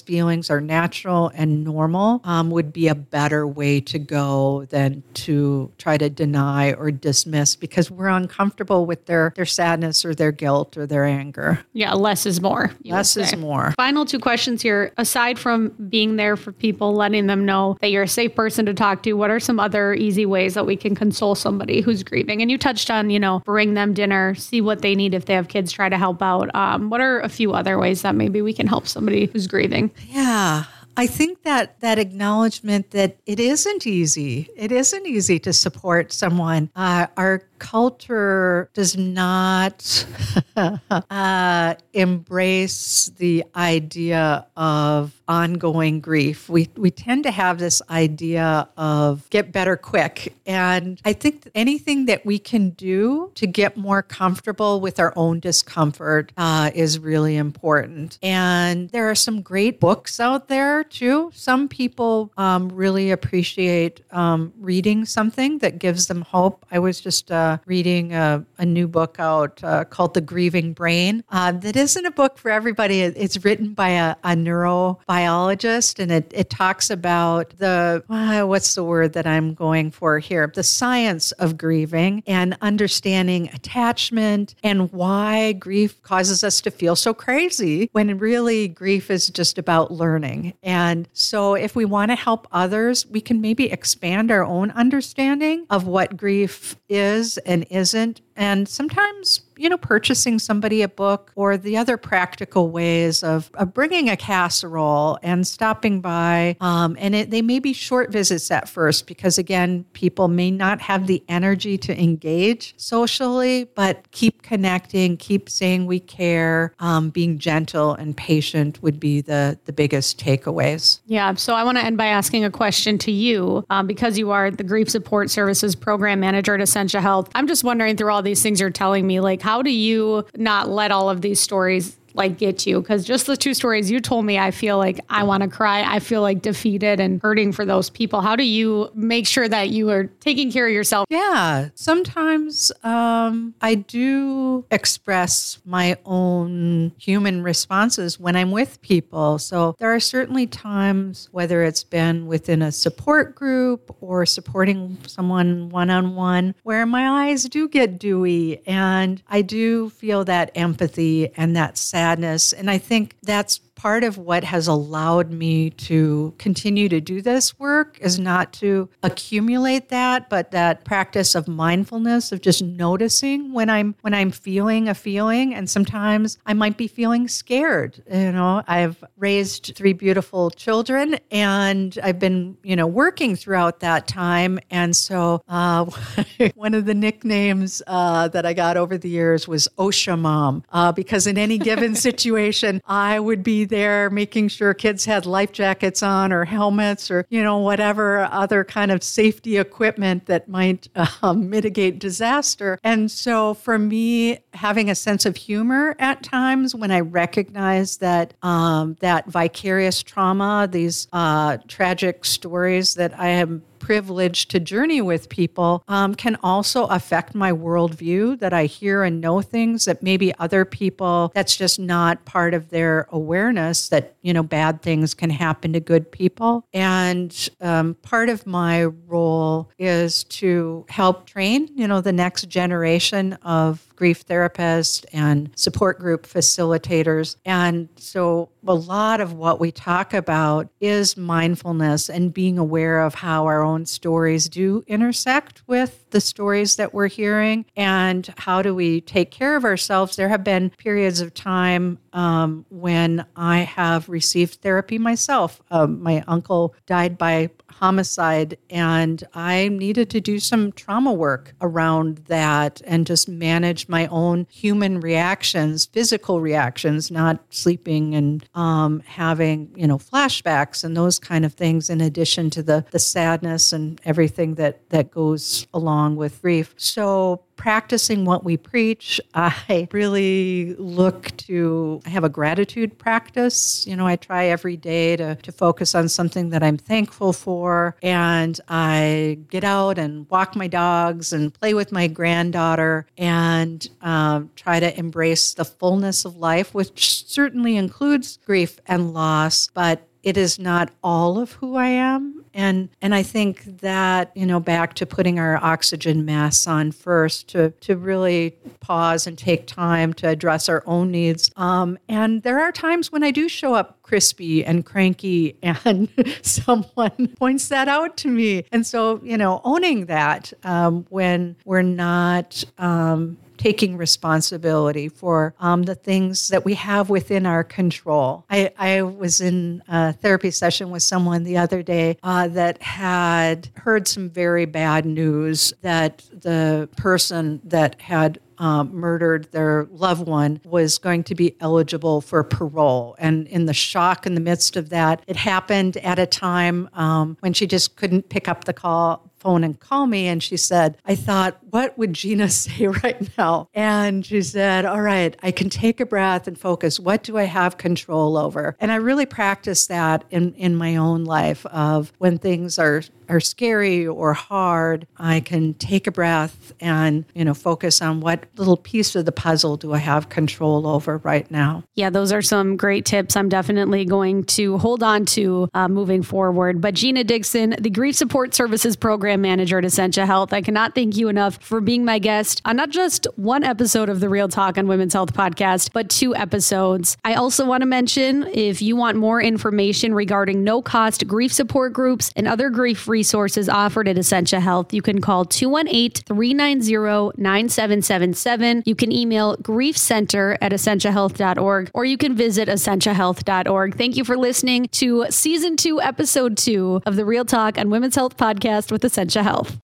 feelings 0.00 0.50
are 0.50 0.60
natural 0.60 1.30
and 1.34 1.62
normal 1.62 2.22
um, 2.24 2.50
would 2.50 2.72
be 2.72 2.88
a 2.88 2.94
better 2.94 3.46
way 3.46 3.80
to 3.80 3.98
go 3.98 4.64
than 4.70 5.02
to 5.12 5.70
try 5.76 5.98
to 5.98 6.08
deny 6.08 6.72
or 6.72 6.90
dismiss 6.90 7.54
because 7.54 7.90
we're 7.90 8.08
uncomfortable 8.08 8.86
with 8.86 9.04
their 9.06 9.32
their 9.36 9.44
sadness 9.44 10.04
or 10.04 10.14
their 10.14 10.32
guilt 10.32 10.76
or 10.76 10.86
their 10.86 11.04
anger. 11.04 11.60
Yeah 11.72 11.92
less 11.92 12.26
is 12.26 12.40
more 12.40 12.72
less 12.84 13.16
is 13.16 13.36
more. 13.36 13.72
Final 13.76 14.04
two 14.04 14.18
questions 14.18 14.62
here. 14.62 14.92
Aside 14.96 15.38
from 15.38 15.68
being 15.88 16.16
there 16.16 16.36
for 16.36 16.52
people 16.52 16.94
letting 16.94 17.26
them 17.26 17.44
know 17.44 17.76
that 17.80 17.90
you're 17.90 18.04
a 18.04 18.08
safe 18.08 18.34
person 18.34 18.66
to 18.66 18.74
talk 18.74 19.02
to 19.02 19.12
what 19.12 19.30
are 19.30 19.40
some 19.40 19.60
other 19.60 19.94
easy 19.94 20.26
ways 20.26 20.54
that 20.54 20.66
we 20.66 20.76
can 20.76 20.94
console 20.94 21.34
somebody 21.34 21.73
somebody 21.74 21.80
who's 21.80 22.02
grieving. 22.02 22.42
And 22.42 22.50
you 22.50 22.58
touched 22.58 22.90
on, 22.90 23.10
you 23.10 23.18
know, 23.18 23.40
bring 23.40 23.74
them 23.74 23.94
dinner, 23.94 24.34
see 24.34 24.60
what 24.60 24.82
they 24.82 24.94
need 24.94 25.14
if 25.14 25.26
they 25.26 25.34
have 25.34 25.48
kids, 25.48 25.72
try 25.72 25.88
to 25.88 25.98
help 25.98 26.22
out. 26.22 26.54
Um, 26.54 26.90
what 26.90 27.00
are 27.00 27.20
a 27.20 27.28
few 27.28 27.52
other 27.52 27.78
ways 27.78 28.02
that 28.02 28.14
maybe 28.14 28.42
we 28.42 28.52
can 28.52 28.66
help 28.66 28.86
somebody 28.86 29.26
who's 29.26 29.46
grieving? 29.46 29.90
Yeah. 30.08 30.64
I 30.96 31.06
think 31.06 31.42
that 31.42 31.80
that 31.80 31.98
acknowledgement 31.98 32.92
that 32.92 33.16
it 33.26 33.40
isn't 33.40 33.86
easy. 33.86 34.48
It 34.56 34.70
isn't 34.70 35.06
easy 35.06 35.38
to 35.40 35.52
support 35.52 36.12
someone. 36.12 36.70
Uh, 36.76 37.08
our 37.16 37.42
culture 37.58 38.68
does 38.74 38.96
not 38.96 40.06
uh, 40.56 41.74
embrace 41.92 43.10
the 43.16 43.44
idea 43.56 44.46
of 44.56 45.20
ongoing 45.26 46.00
grief. 46.00 46.48
We 46.48 46.68
we 46.76 46.90
tend 46.90 47.24
to 47.24 47.30
have 47.30 47.58
this 47.58 47.80
idea 47.90 48.68
of 48.76 49.28
get 49.30 49.50
better 49.50 49.76
quick, 49.76 50.34
and 50.46 51.00
I 51.04 51.12
think 51.12 51.48
anything 51.54 52.06
that 52.06 52.26
we 52.26 52.38
can 52.38 52.70
do 52.70 53.32
to 53.34 53.46
get 53.46 53.76
more 53.76 54.02
comfortable 54.02 54.80
with 54.80 55.00
our 55.00 55.12
own 55.16 55.40
discomfort 55.40 56.32
uh, 56.36 56.70
is 56.74 56.98
really 56.98 57.36
important. 57.36 58.18
And 58.22 58.90
there 58.90 59.08
are 59.10 59.14
some 59.14 59.40
great 59.40 59.80
books 59.80 60.20
out 60.20 60.48
there 60.48 60.83
too. 60.90 61.30
Some 61.34 61.68
people 61.68 62.32
um, 62.36 62.68
really 62.68 63.10
appreciate 63.10 64.02
um, 64.12 64.52
reading 64.58 65.04
something 65.04 65.58
that 65.58 65.78
gives 65.78 66.06
them 66.06 66.22
hope. 66.22 66.64
I 66.70 66.78
was 66.78 67.00
just 67.00 67.30
uh, 67.30 67.58
reading 67.66 68.14
a, 68.14 68.44
a, 68.58 68.64
new 68.64 68.88
book 68.88 69.16
out 69.18 69.62
uh, 69.62 69.84
called 69.84 70.14
The 70.14 70.20
Grieving 70.20 70.72
Brain. 70.72 71.24
Uh, 71.30 71.52
that 71.52 71.76
isn't 71.76 72.04
a 72.04 72.10
book 72.10 72.38
for 72.38 72.50
everybody. 72.50 73.02
It's 73.02 73.44
written 73.44 73.74
by 73.74 73.90
a, 73.90 74.16
a 74.24 74.30
neurobiologist, 74.30 75.98
and 75.98 76.10
it, 76.10 76.30
it 76.34 76.50
talks 76.50 76.90
about 76.90 77.54
the 77.58 78.04
uh, 78.08 78.42
what's 78.42 78.74
the 78.74 78.84
word 78.84 79.12
that 79.14 79.26
I'm 79.26 79.54
going 79.54 79.90
for 79.90 80.18
here? 80.18 80.50
The 80.54 80.62
science 80.62 81.32
of 81.32 81.56
grieving 81.56 82.22
and 82.26 82.56
understanding 82.60 83.48
attachment 83.54 84.54
and 84.62 84.92
why 84.92 85.52
grief 85.52 86.02
causes 86.02 86.42
us 86.44 86.60
to 86.62 86.70
feel 86.70 86.96
so 86.96 87.14
crazy 87.14 87.88
when 87.92 88.18
really 88.18 88.68
grief 88.68 89.10
is 89.10 89.28
just 89.28 89.58
about 89.58 89.90
learning. 89.90 90.54
And 90.62 90.73
And 90.74 91.08
so, 91.12 91.54
if 91.54 91.76
we 91.76 91.84
want 91.84 92.10
to 92.10 92.16
help 92.16 92.48
others, 92.50 93.06
we 93.06 93.20
can 93.20 93.40
maybe 93.40 93.70
expand 93.70 94.32
our 94.32 94.44
own 94.44 94.72
understanding 94.72 95.66
of 95.70 95.86
what 95.86 96.16
grief 96.16 96.74
is 96.88 97.38
and 97.38 97.64
isn't. 97.70 98.20
And 98.34 98.68
sometimes 98.68 99.42
you 99.56 99.68
know, 99.68 99.78
purchasing 99.78 100.38
somebody 100.38 100.82
a 100.82 100.88
book 100.88 101.32
or 101.34 101.56
the 101.56 101.76
other 101.76 101.96
practical 101.96 102.70
ways 102.70 103.22
of, 103.22 103.50
of 103.54 103.72
bringing 103.72 104.08
a 104.08 104.16
casserole 104.16 105.18
and 105.22 105.46
stopping 105.46 106.00
by. 106.00 106.56
Um, 106.60 106.96
and 106.98 107.14
it, 107.14 107.30
they 107.30 107.42
may 107.42 107.58
be 107.58 107.72
short 107.72 108.10
visits 108.10 108.50
at 108.50 108.68
first 108.68 109.06
because, 109.06 109.38
again, 109.38 109.84
people 109.92 110.28
may 110.28 110.50
not 110.50 110.80
have 110.80 111.06
the 111.06 111.22
energy 111.28 111.78
to 111.78 112.02
engage 112.02 112.74
socially, 112.76 113.64
but 113.74 114.10
keep 114.10 114.42
connecting, 114.42 115.16
keep 115.16 115.48
saying 115.48 115.86
we 115.86 116.00
care, 116.00 116.74
um, 116.80 117.10
being 117.10 117.38
gentle 117.38 117.94
and 117.94 118.16
patient 118.16 118.82
would 118.82 118.98
be 118.98 119.20
the, 119.20 119.58
the 119.64 119.72
biggest 119.72 120.18
takeaways. 120.18 121.00
Yeah. 121.06 121.34
So 121.34 121.54
I 121.54 121.64
want 121.64 121.78
to 121.78 121.84
end 121.84 121.96
by 121.96 122.06
asking 122.06 122.44
a 122.44 122.50
question 122.50 122.98
to 122.98 123.12
you 123.12 123.64
um, 123.70 123.86
because 123.86 124.18
you 124.18 124.30
are 124.30 124.50
the 124.50 124.64
Grief 124.64 124.90
Support 124.90 125.30
Services 125.30 125.74
Program 125.74 126.20
Manager 126.20 126.54
at 126.54 126.60
Essentia 126.60 127.00
Health. 127.00 127.30
I'm 127.34 127.46
just 127.46 127.64
wondering 127.64 127.96
through 127.96 128.10
all 128.10 128.22
these 128.22 128.42
things 128.42 128.60
you're 128.60 128.70
telling 128.70 129.06
me, 129.06 129.20
like, 129.20 129.42
how 129.44 129.60
do 129.60 129.70
you 129.70 130.24
not 130.36 130.70
let 130.70 130.90
all 130.90 131.10
of 131.10 131.20
these 131.20 131.38
stories 131.38 131.98
like 132.14 132.38
get 132.38 132.66
you. 132.66 132.80
Because 132.80 133.04
just 133.04 133.26
the 133.26 133.36
two 133.36 133.54
stories 133.54 133.90
you 133.90 134.00
told 134.00 134.24
me 134.24 134.38
i 134.38 134.50
feel 134.50 134.78
like 134.78 135.00
i 135.10 135.22
want 135.22 135.42
to 135.42 135.48
cry. 135.48 135.82
I 135.82 135.98
feel 135.98 136.22
like 136.22 136.40
defeated 136.42 137.00
and 137.00 137.20
hurting 137.20 137.52
for 137.52 137.64
those 137.64 137.90
people. 137.90 138.20
How 138.20 138.36
do 138.36 138.44
you 138.44 138.90
make 138.94 139.26
sure 139.26 139.48
that 139.48 139.70
you 139.70 139.90
are 139.90 140.04
taking 140.04 140.50
care 140.50 140.66
of 140.66 140.72
yourself? 140.72 141.06
Yeah. 141.10 141.68
Sometimes 141.74 142.72
um, 142.82 143.54
i 143.60 143.74
do 143.74 144.64
express 144.70 145.58
my 145.64 145.96
own 146.04 146.92
human 146.98 147.42
responses 147.42 148.18
when 148.18 148.36
i'm 148.36 148.50
with 148.50 148.80
people. 148.80 149.38
So 149.38 149.74
there 149.78 149.92
are 149.92 150.00
certainly 150.00 150.46
times 150.46 151.28
whether 151.32 151.64
it's 151.64 151.84
been 151.84 152.26
within 152.26 152.62
a 152.62 152.72
support 152.72 153.34
group 153.34 153.94
or 154.00 154.24
supporting 154.24 154.98
someone 155.06 155.68
one-on-one 155.68 156.54
where 156.62 156.86
my 156.86 157.26
eyes 157.28 157.44
do 157.44 157.68
get 157.68 157.98
dewy 157.98 158.60
and 158.66 159.22
i 159.28 159.42
do 159.42 159.88
feel 159.90 160.24
that 160.24 160.50
empathy 160.54 161.30
and 161.36 161.56
that 161.56 161.76
sadness 161.76 162.03
sadness. 162.04 162.52
And 162.52 162.70
I 162.70 162.78
think 162.78 163.14
that's 163.22 163.60
part 163.74 164.04
of 164.04 164.18
what 164.18 164.44
has 164.44 164.66
allowed 164.68 165.30
me 165.30 165.70
to 165.70 166.34
continue 166.38 166.88
to 166.88 167.00
do 167.00 167.20
this 167.20 167.58
work 167.58 167.98
is 168.00 168.18
not 168.18 168.52
to 168.52 168.88
accumulate 169.02 169.88
that 169.88 170.28
but 170.30 170.50
that 170.50 170.84
practice 170.84 171.34
of 171.34 171.48
mindfulness 171.48 172.32
of 172.32 172.40
just 172.40 172.62
noticing 172.62 173.52
when 173.52 173.68
i'm 173.68 173.94
when 174.02 174.14
i'm 174.14 174.30
feeling 174.30 174.88
a 174.88 174.94
feeling. 174.94 175.54
And 175.54 175.68
sometimes 175.68 176.38
i 176.46 176.52
might 176.52 176.76
be 176.76 176.88
feeling 176.88 177.28
scared 177.28 178.02
you 178.10 178.32
know. 178.32 178.62
I've 178.66 179.02
raised 179.16 179.72
three 179.76 179.92
beautiful 179.92 180.50
children 180.50 181.18
and 181.30 181.98
i've 182.02 182.18
been 182.18 182.56
you 182.62 182.76
know 182.76 182.86
working 182.86 183.36
throughout 183.36 183.80
that 183.80 184.06
time. 184.06 184.58
And 184.70 184.94
so 184.94 185.42
uh, 185.48 185.86
one 186.54 186.74
of 186.74 186.84
the 186.84 186.94
nicknames 186.94 187.82
uh, 187.86 188.28
that 188.28 188.46
i 188.46 188.52
got 188.52 188.76
over 188.76 188.96
the 188.96 189.08
years 189.08 189.48
was 189.48 189.68
OSHA 189.78 190.18
mom 190.18 190.64
uh, 190.70 190.92
because 190.92 191.26
in 191.26 191.38
any 191.38 191.58
given 191.58 191.94
situation 192.08 192.80
i 192.86 193.18
would 193.18 193.42
there 193.64 194.10
making 194.10 194.48
sure 194.48 194.74
kids 194.74 195.04
had 195.04 195.26
life 195.26 195.52
jackets 195.52 196.02
on 196.02 196.32
or 196.32 196.44
helmets 196.44 197.10
or, 197.10 197.26
you 197.28 197.42
know, 197.42 197.58
whatever 197.58 198.24
other 198.24 198.64
kind 198.64 198.90
of 198.90 199.02
safety 199.02 199.58
equipment 199.58 200.26
that 200.26 200.48
might 200.48 200.88
uh, 200.94 201.32
mitigate 201.32 201.98
disaster. 201.98 202.78
And 202.82 203.10
so 203.10 203.54
for 203.54 203.78
me, 203.78 204.38
having 204.54 204.90
a 204.90 204.94
sense 204.94 205.26
of 205.26 205.36
humor 205.36 205.96
at 205.98 206.22
times 206.22 206.74
when 206.74 206.90
I 206.90 207.00
recognize 207.00 207.98
that 207.98 208.34
um, 208.42 208.96
that 209.00 209.26
vicarious 209.26 210.02
trauma, 210.02 210.68
these 210.70 211.08
uh, 211.12 211.58
tragic 211.68 212.24
stories 212.24 212.94
that 212.94 213.18
I 213.18 213.28
am 213.28 213.62
privilege 213.84 214.48
to 214.48 214.58
journey 214.58 215.02
with 215.02 215.28
people 215.28 215.84
um, 215.88 216.14
can 216.14 216.38
also 216.42 216.86
affect 216.86 217.34
my 217.34 217.52
worldview 217.52 218.38
that 218.38 218.54
I 218.54 218.64
hear 218.64 219.02
and 219.02 219.20
know 219.20 219.42
things 219.42 219.84
that 219.84 220.02
maybe 220.02 220.32
other 220.38 220.64
people, 220.64 221.30
that's 221.34 221.54
just 221.54 221.78
not 221.78 222.24
part 222.24 222.54
of 222.54 222.70
their 222.70 223.06
awareness 223.10 223.90
that, 223.90 224.16
you 224.22 224.32
know, 224.32 224.42
bad 224.42 224.80
things 224.80 225.12
can 225.12 225.28
happen 225.28 225.74
to 225.74 225.80
good 225.80 226.10
people. 226.10 226.66
And 226.72 227.50
um, 227.60 227.94
part 228.00 228.30
of 228.30 228.46
my 228.46 228.84
role 228.84 229.70
is 229.78 230.24
to 230.24 230.86
help 230.88 231.26
train, 231.26 231.68
you 231.74 231.86
know, 231.86 232.00
the 232.00 232.12
next 232.12 232.48
generation 232.48 233.34
of 233.42 233.93
grief 234.04 234.26
therapists 234.26 235.02
and 235.14 235.50
support 235.56 235.98
group 235.98 236.26
facilitators. 236.26 237.36
And 237.46 237.88
so 237.96 238.50
a 238.66 238.74
lot 238.74 239.22
of 239.22 239.32
what 239.32 239.60
we 239.60 239.72
talk 239.72 240.12
about 240.12 240.68
is 240.78 241.16
mindfulness 241.16 242.10
and 242.10 242.34
being 242.34 242.58
aware 242.58 243.00
of 243.00 243.14
how 243.14 243.46
our 243.46 243.62
own 243.62 243.86
stories 243.86 244.46
do 244.50 244.84
intersect 244.86 245.62
with 245.66 246.04
the 246.10 246.20
stories 246.20 246.76
that 246.76 246.92
we're 246.92 247.08
hearing 247.08 247.64
and 247.76 248.32
how 248.36 248.60
do 248.60 248.74
we 248.74 249.00
take 249.00 249.30
care 249.30 249.56
of 249.56 249.64
ourselves. 249.64 250.16
There 250.16 250.28
have 250.28 250.44
been 250.44 250.68
periods 250.76 251.22
of 251.22 251.32
time 251.32 251.98
um, 252.12 252.66
when 252.68 253.24
I 253.36 253.60
have 253.60 254.08
received 254.10 254.56
therapy 254.56 254.98
myself. 254.98 255.62
Um, 255.70 256.02
my 256.02 256.22
uncle 256.28 256.74
died 256.86 257.16
by 257.18 257.50
homicide, 257.70 258.56
and 258.70 259.22
I 259.34 259.68
needed 259.68 260.08
to 260.10 260.20
do 260.20 260.38
some 260.38 260.72
trauma 260.72 261.12
work 261.12 261.54
around 261.60 262.18
that 262.28 262.80
and 262.86 263.06
just 263.06 263.28
manage 263.28 263.88
my 263.94 264.08
own 264.08 264.44
human 264.50 264.98
reactions, 264.98 265.86
physical 265.86 266.40
reactions, 266.40 267.12
not 267.12 267.38
sleeping 267.50 268.16
and 268.16 268.44
um, 268.56 269.00
having 269.06 269.70
you 269.76 269.86
know 269.86 269.98
flashbacks 269.98 270.82
and 270.82 270.96
those 270.96 271.20
kind 271.20 271.44
of 271.44 271.52
things, 271.54 271.88
in 271.88 272.00
addition 272.00 272.50
to 272.50 272.60
the 272.60 272.84
the 272.90 272.98
sadness 272.98 273.72
and 273.72 274.00
everything 274.04 274.56
that 274.56 274.74
that 274.90 275.12
goes 275.12 275.68
along 275.72 276.16
with 276.16 276.42
grief. 276.42 276.74
So 276.76 277.44
practicing 277.56 278.24
what 278.24 278.44
we 278.44 278.56
preach. 278.56 279.20
I 279.34 279.88
really 279.92 280.74
look 280.74 281.36
to 281.38 282.00
have 282.06 282.24
a 282.24 282.28
gratitude 282.28 282.98
practice. 282.98 283.86
You 283.86 283.96
know, 283.96 284.06
I 284.06 284.16
try 284.16 284.46
every 284.46 284.76
day 284.76 285.16
to, 285.16 285.36
to 285.36 285.52
focus 285.52 285.94
on 285.94 286.08
something 286.08 286.50
that 286.50 286.62
I'm 286.62 286.76
thankful 286.76 287.32
for. 287.32 287.96
And 288.02 288.60
I 288.68 289.38
get 289.48 289.64
out 289.64 289.98
and 289.98 290.28
walk 290.30 290.56
my 290.56 290.66
dogs 290.66 291.32
and 291.32 291.52
play 291.52 291.74
with 291.74 291.92
my 291.92 292.06
granddaughter 292.06 293.06
and 293.16 293.86
um, 294.02 294.50
try 294.56 294.80
to 294.80 294.98
embrace 294.98 295.54
the 295.54 295.64
fullness 295.64 296.24
of 296.24 296.36
life, 296.36 296.74
which 296.74 297.24
certainly 297.26 297.76
includes 297.76 298.38
grief 298.44 298.78
and 298.86 299.14
loss, 299.14 299.68
but 299.74 300.06
it 300.22 300.36
is 300.36 300.58
not 300.58 300.90
all 301.02 301.38
of 301.38 301.52
who 301.52 301.76
I 301.76 301.88
am 301.88 302.43
and 302.54 302.88
and 303.02 303.14
I 303.14 303.22
think 303.22 303.80
that 303.80 304.30
you 304.34 304.46
know 304.46 304.60
back 304.60 304.94
to 304.94 305.06
putting 305.06 305.38
our 305.38 305.56
oxygen 305.56 306.24
masks 306.24 306.66
on 306.66 306.92
first 306.92 307.48
to 307.48 307.70
to 307.70 307.96
really 307.96 308.56
pause 308.80 309.26
and 309.26 309.36
take 309.36 309.66
time 309.66 310.12
to 310.14 310.28
address 310.28 310.68
our 310.68 310.82
own 310.86 311.10
needs. 311.10 311.50
Um, 311.56 311.98
and 312.08 312.42
there 312.42 312.60
are 312.60 312.72
times 312.72 313.10
when 313.10 313.22
I 313.22 313.30
do 313.30 313.48
show 313.48 313.74
up 313.74 314.00
crispy 314.02 314.64
and 314.64 314.84
cranky, 314.84 315.56
and 315.62 316.08
someone 316.42 317.34
points 317.38 317.68
that 317.68 317.88
out 317.88 318.16
to 318.18 318.28
me. 318.28 318.64
And 318.72 318.86
so 318.86 319.20
you 319.22 319.36
know 319.36 319.60
owning 319.64 320.06
that 320.06 320.52
um, 320.62 321.06
when 321.10 321.56
we're 321.64 321.82
not 321.82 322.64
um, 322.78 323.36
taking 323.64 323.96
responsibility 323.96 325.08
for 325.08 325.54
um, 325.58 325.84
the 325.84 325.94
things 325.94 326.48
that 326.48 326.66
we 326.66 326.74
have 326.74 327.08
within 327.08 327.46
our 327.46 327.64
control. 327.64 328.44
I, 328.50 328.70
I, 328.76 329.00
was 329.00 329.40
in 329.40 329.82
a 329.88 330.12
therapy 330.12 330.50
session 330.50 330.90
with 330.90 331.02
someone 331.02 331.44
the 331.44 331.56
other 331.56 331.82
day 331.82 332.18
uh, 332.22 332.48
that 332.48 332.82
had 332.82 333.70
heard 333.76 334.06
some 334.06 334.28
very 334.28 334.66
bad 334.66 335.06
news 335.06 335.72
that 335.80 336.18
the 336.30 336.90
person 336.98 337.62
that 337.64 337.98
had 338.02 338.38
um, 338.58 338.94
murdered 338.94 339.50
their 339.50 339.86
loved 339.90 340.28
one 340.28 340.60
was 340.64 340.98
going 340.98 341.24
to 341.24 341.34
be 341.34 341.56
eligible 341.60 342.20
for 342.20 342.44
parole. 342.44 343.16
And 343.18 343.46
in 343.48 343.64
the 343.64 343.74
shock 343.74 344.26
in 344.26 344.34
the 344.34 344.42
midst 344.42 344.76
of 344.76 344.90
that, 344.90 345.22
it 345.26 345.36
happened 345.36 345.96
at 345.98 346.18
a 346.18 346.26
time 346.26 346.90
um, 346.92 347.38
when 347.40 347.54
she 347.54 347.66
just 347.66 347.96
couldn't 347.96 348.28
pick 348.28 348.46
up 348.46 348.64
the 348.64 348.74
call 348.74 349.30
phone 349.44 349.62
and 349.62 349.78
call 349.78 350.06
me. 350.06 350.26
And 350.26 350.42
she 350.42 350.56
said, 350.56 350.96
I 351.04 351.14
thought, 351.14 351.63
what 351.74 351.98
would 351.98 352.12
Gina 352.12 352.48
say 352.50 352.86
right 352.86 353.36
now? 353.36 353.68
And 353.74 354.24
she 354.24 354.42
said, 354.42 354.84
All 354.84 355.00
right, 355.00 355.36
I 355.42 355.50
can 355.50 355.68
take 355.68 355.98
a 355.98 356.06
breath 356.06 356.46
and 356.46 356.56
focus. 356.56 357.00
What 357.00 357.24
do 357.24 357.36
I 357.36 357.44
have 357.44 357.78
control 357.78 358.36
over? 358.36 358.76
And 358.78 358.92
I 358.92 358.96
really 358.96 359.26
practice 359.26 359.88
that 359.88 360.24
in, 360.30 360.54
in 360.54 360.76
my 360.76 360.94
own 360.94 361.24
life 361.24 361.66
of 361.66 362.12
when 362.18 362.38
things 362.38 362.78
are 362.78 363.02
are 363.28 363.40
scary 363.40 364.06
or 364.06 364.32
hard, 364.32 365.06
I 365.16 365.40
can 365.40 365.74
take 365.74 366.06
a 366.06 366.10
breath 366.10 366.72
and, 366.80 367.24
you 367.34 367.44
know, 367.44 367.54
focus 367.54 368.02
on 368.02 368.20
what 368.20 368.44
little 368.56 368.76
piece 368.76 369.14
of 369.16 369.24
the 369.24 369.32
puzzle 369.32 369.76
do 369.76 369.92
I 369.92 369.98
have 369.98 370.28
control 370.28 370.86
over 370.86 371.18
right 371.18 371.50
now. 371.50 371.84
Yeah, 371.94 372.10
those 372.10 372.32
are 372.32 372.42
some 372.42 372.76
great 372.76 373.04
tips 373.04 373.36
I'm 373.36 373.48
definitely 373.48 374.04
going 374.04 374.44
to 374.44 374.78
hold 374.78 375.02
on 375.02 375.24
to 375.26 375.68
uh, 375.74 375.88
moving 375.88 376.22
forward. 376.22 376.80
But 376.80 376.94
Gina 376.94 377.24
Dixon, 377.24 377.76
the 377.78 377.90
Grief 377.90 378.14
Support 378.14 378.54
Services 378.54 378.96
Program 378.96 379.40
Manager 379.40 379.78
at 379.78 379.84
Essentia 379.84 380.26
Health, 380.26 380.52
I 380.52 380.60
cannot 380.60 380.94
thank 380.94 381.16
you 381.16 381.28
enough 381.28 381.58
for 381.64 381.80
being 381.80 382.04
my 382.04 382.18
guest 382.18 382.60
on 382.64 382.76
not 382.76 382.90
just 382.90 383.26
one 383.36 383.64
episode 383.64 384.08
of 384.08 384.20
the 384.20 384.28
Real 384.28 384.48
Talk 384.48 384.76
on 384.78 384.86
Women's 384.86 385.14
Health 385.14 385.32
podcast, 385.32 385.90
but 385.92 386.10
two 386.10 386.34
episodes. 386.34 387.16
I 387.24 387.34
also 387.34 387.64
want 387.64 387.80
to 387.80 387.86
mention 387.86 388.46
if 388.52 388.82
you 388.82 388.96
want 388.96 389.16
more 389.16 389.40
information 389.40 390.14
regarding 390.14 390.62
no 390.62 390.82
cost 390.82 391.26
grief 391.26 391.52
support 391.52 391.92
groups 391.92 392.30
and 392.36 392.46
other 392.46 392.68
grief 392.70 393.08
resources 393.08 393.68
offered 393.68 394.08
at 394.08 394.18
Essentia 394.18 394.60
Health, 394.60 394.92
you 394.92 395.02
can 395.02 395.20
call 395.20 395.44
218 395.44 396.24
390 396.24 397.32
9777. 397.40 398.82
You 398.84 398.94
can 398.94 399.10
email 399.10 399.56
griefcenter 399.58 400.58
at 400.60 400.72
essentiahealth.org 400.72 401.90
or 401.94 402.04
you 402.04 402.16
can 402.16 402.34
visit 402.34 402.68
essentiahealth.org. 402.68 403.96
Thank 403.96 404.16
you 404.16 404.24
for 404.24 404.36
listening 404.36 404.88
to 404.92 405.26
season 405.30 405.76
two, 405.76 406.00
episode 406.00 406.56
two 406.56 407.00
of 407.06 407.16
the 407.16 407.24
Real 407.24 407.44
Talk 407.44 407.78
on 407.78 407.90
Women's 407.90 408.14
Health 408.14 408.36
podcast 408.36 408.92
with 408.92 409.04
Essentia 409.04 409.42
Health. 409.42 409.72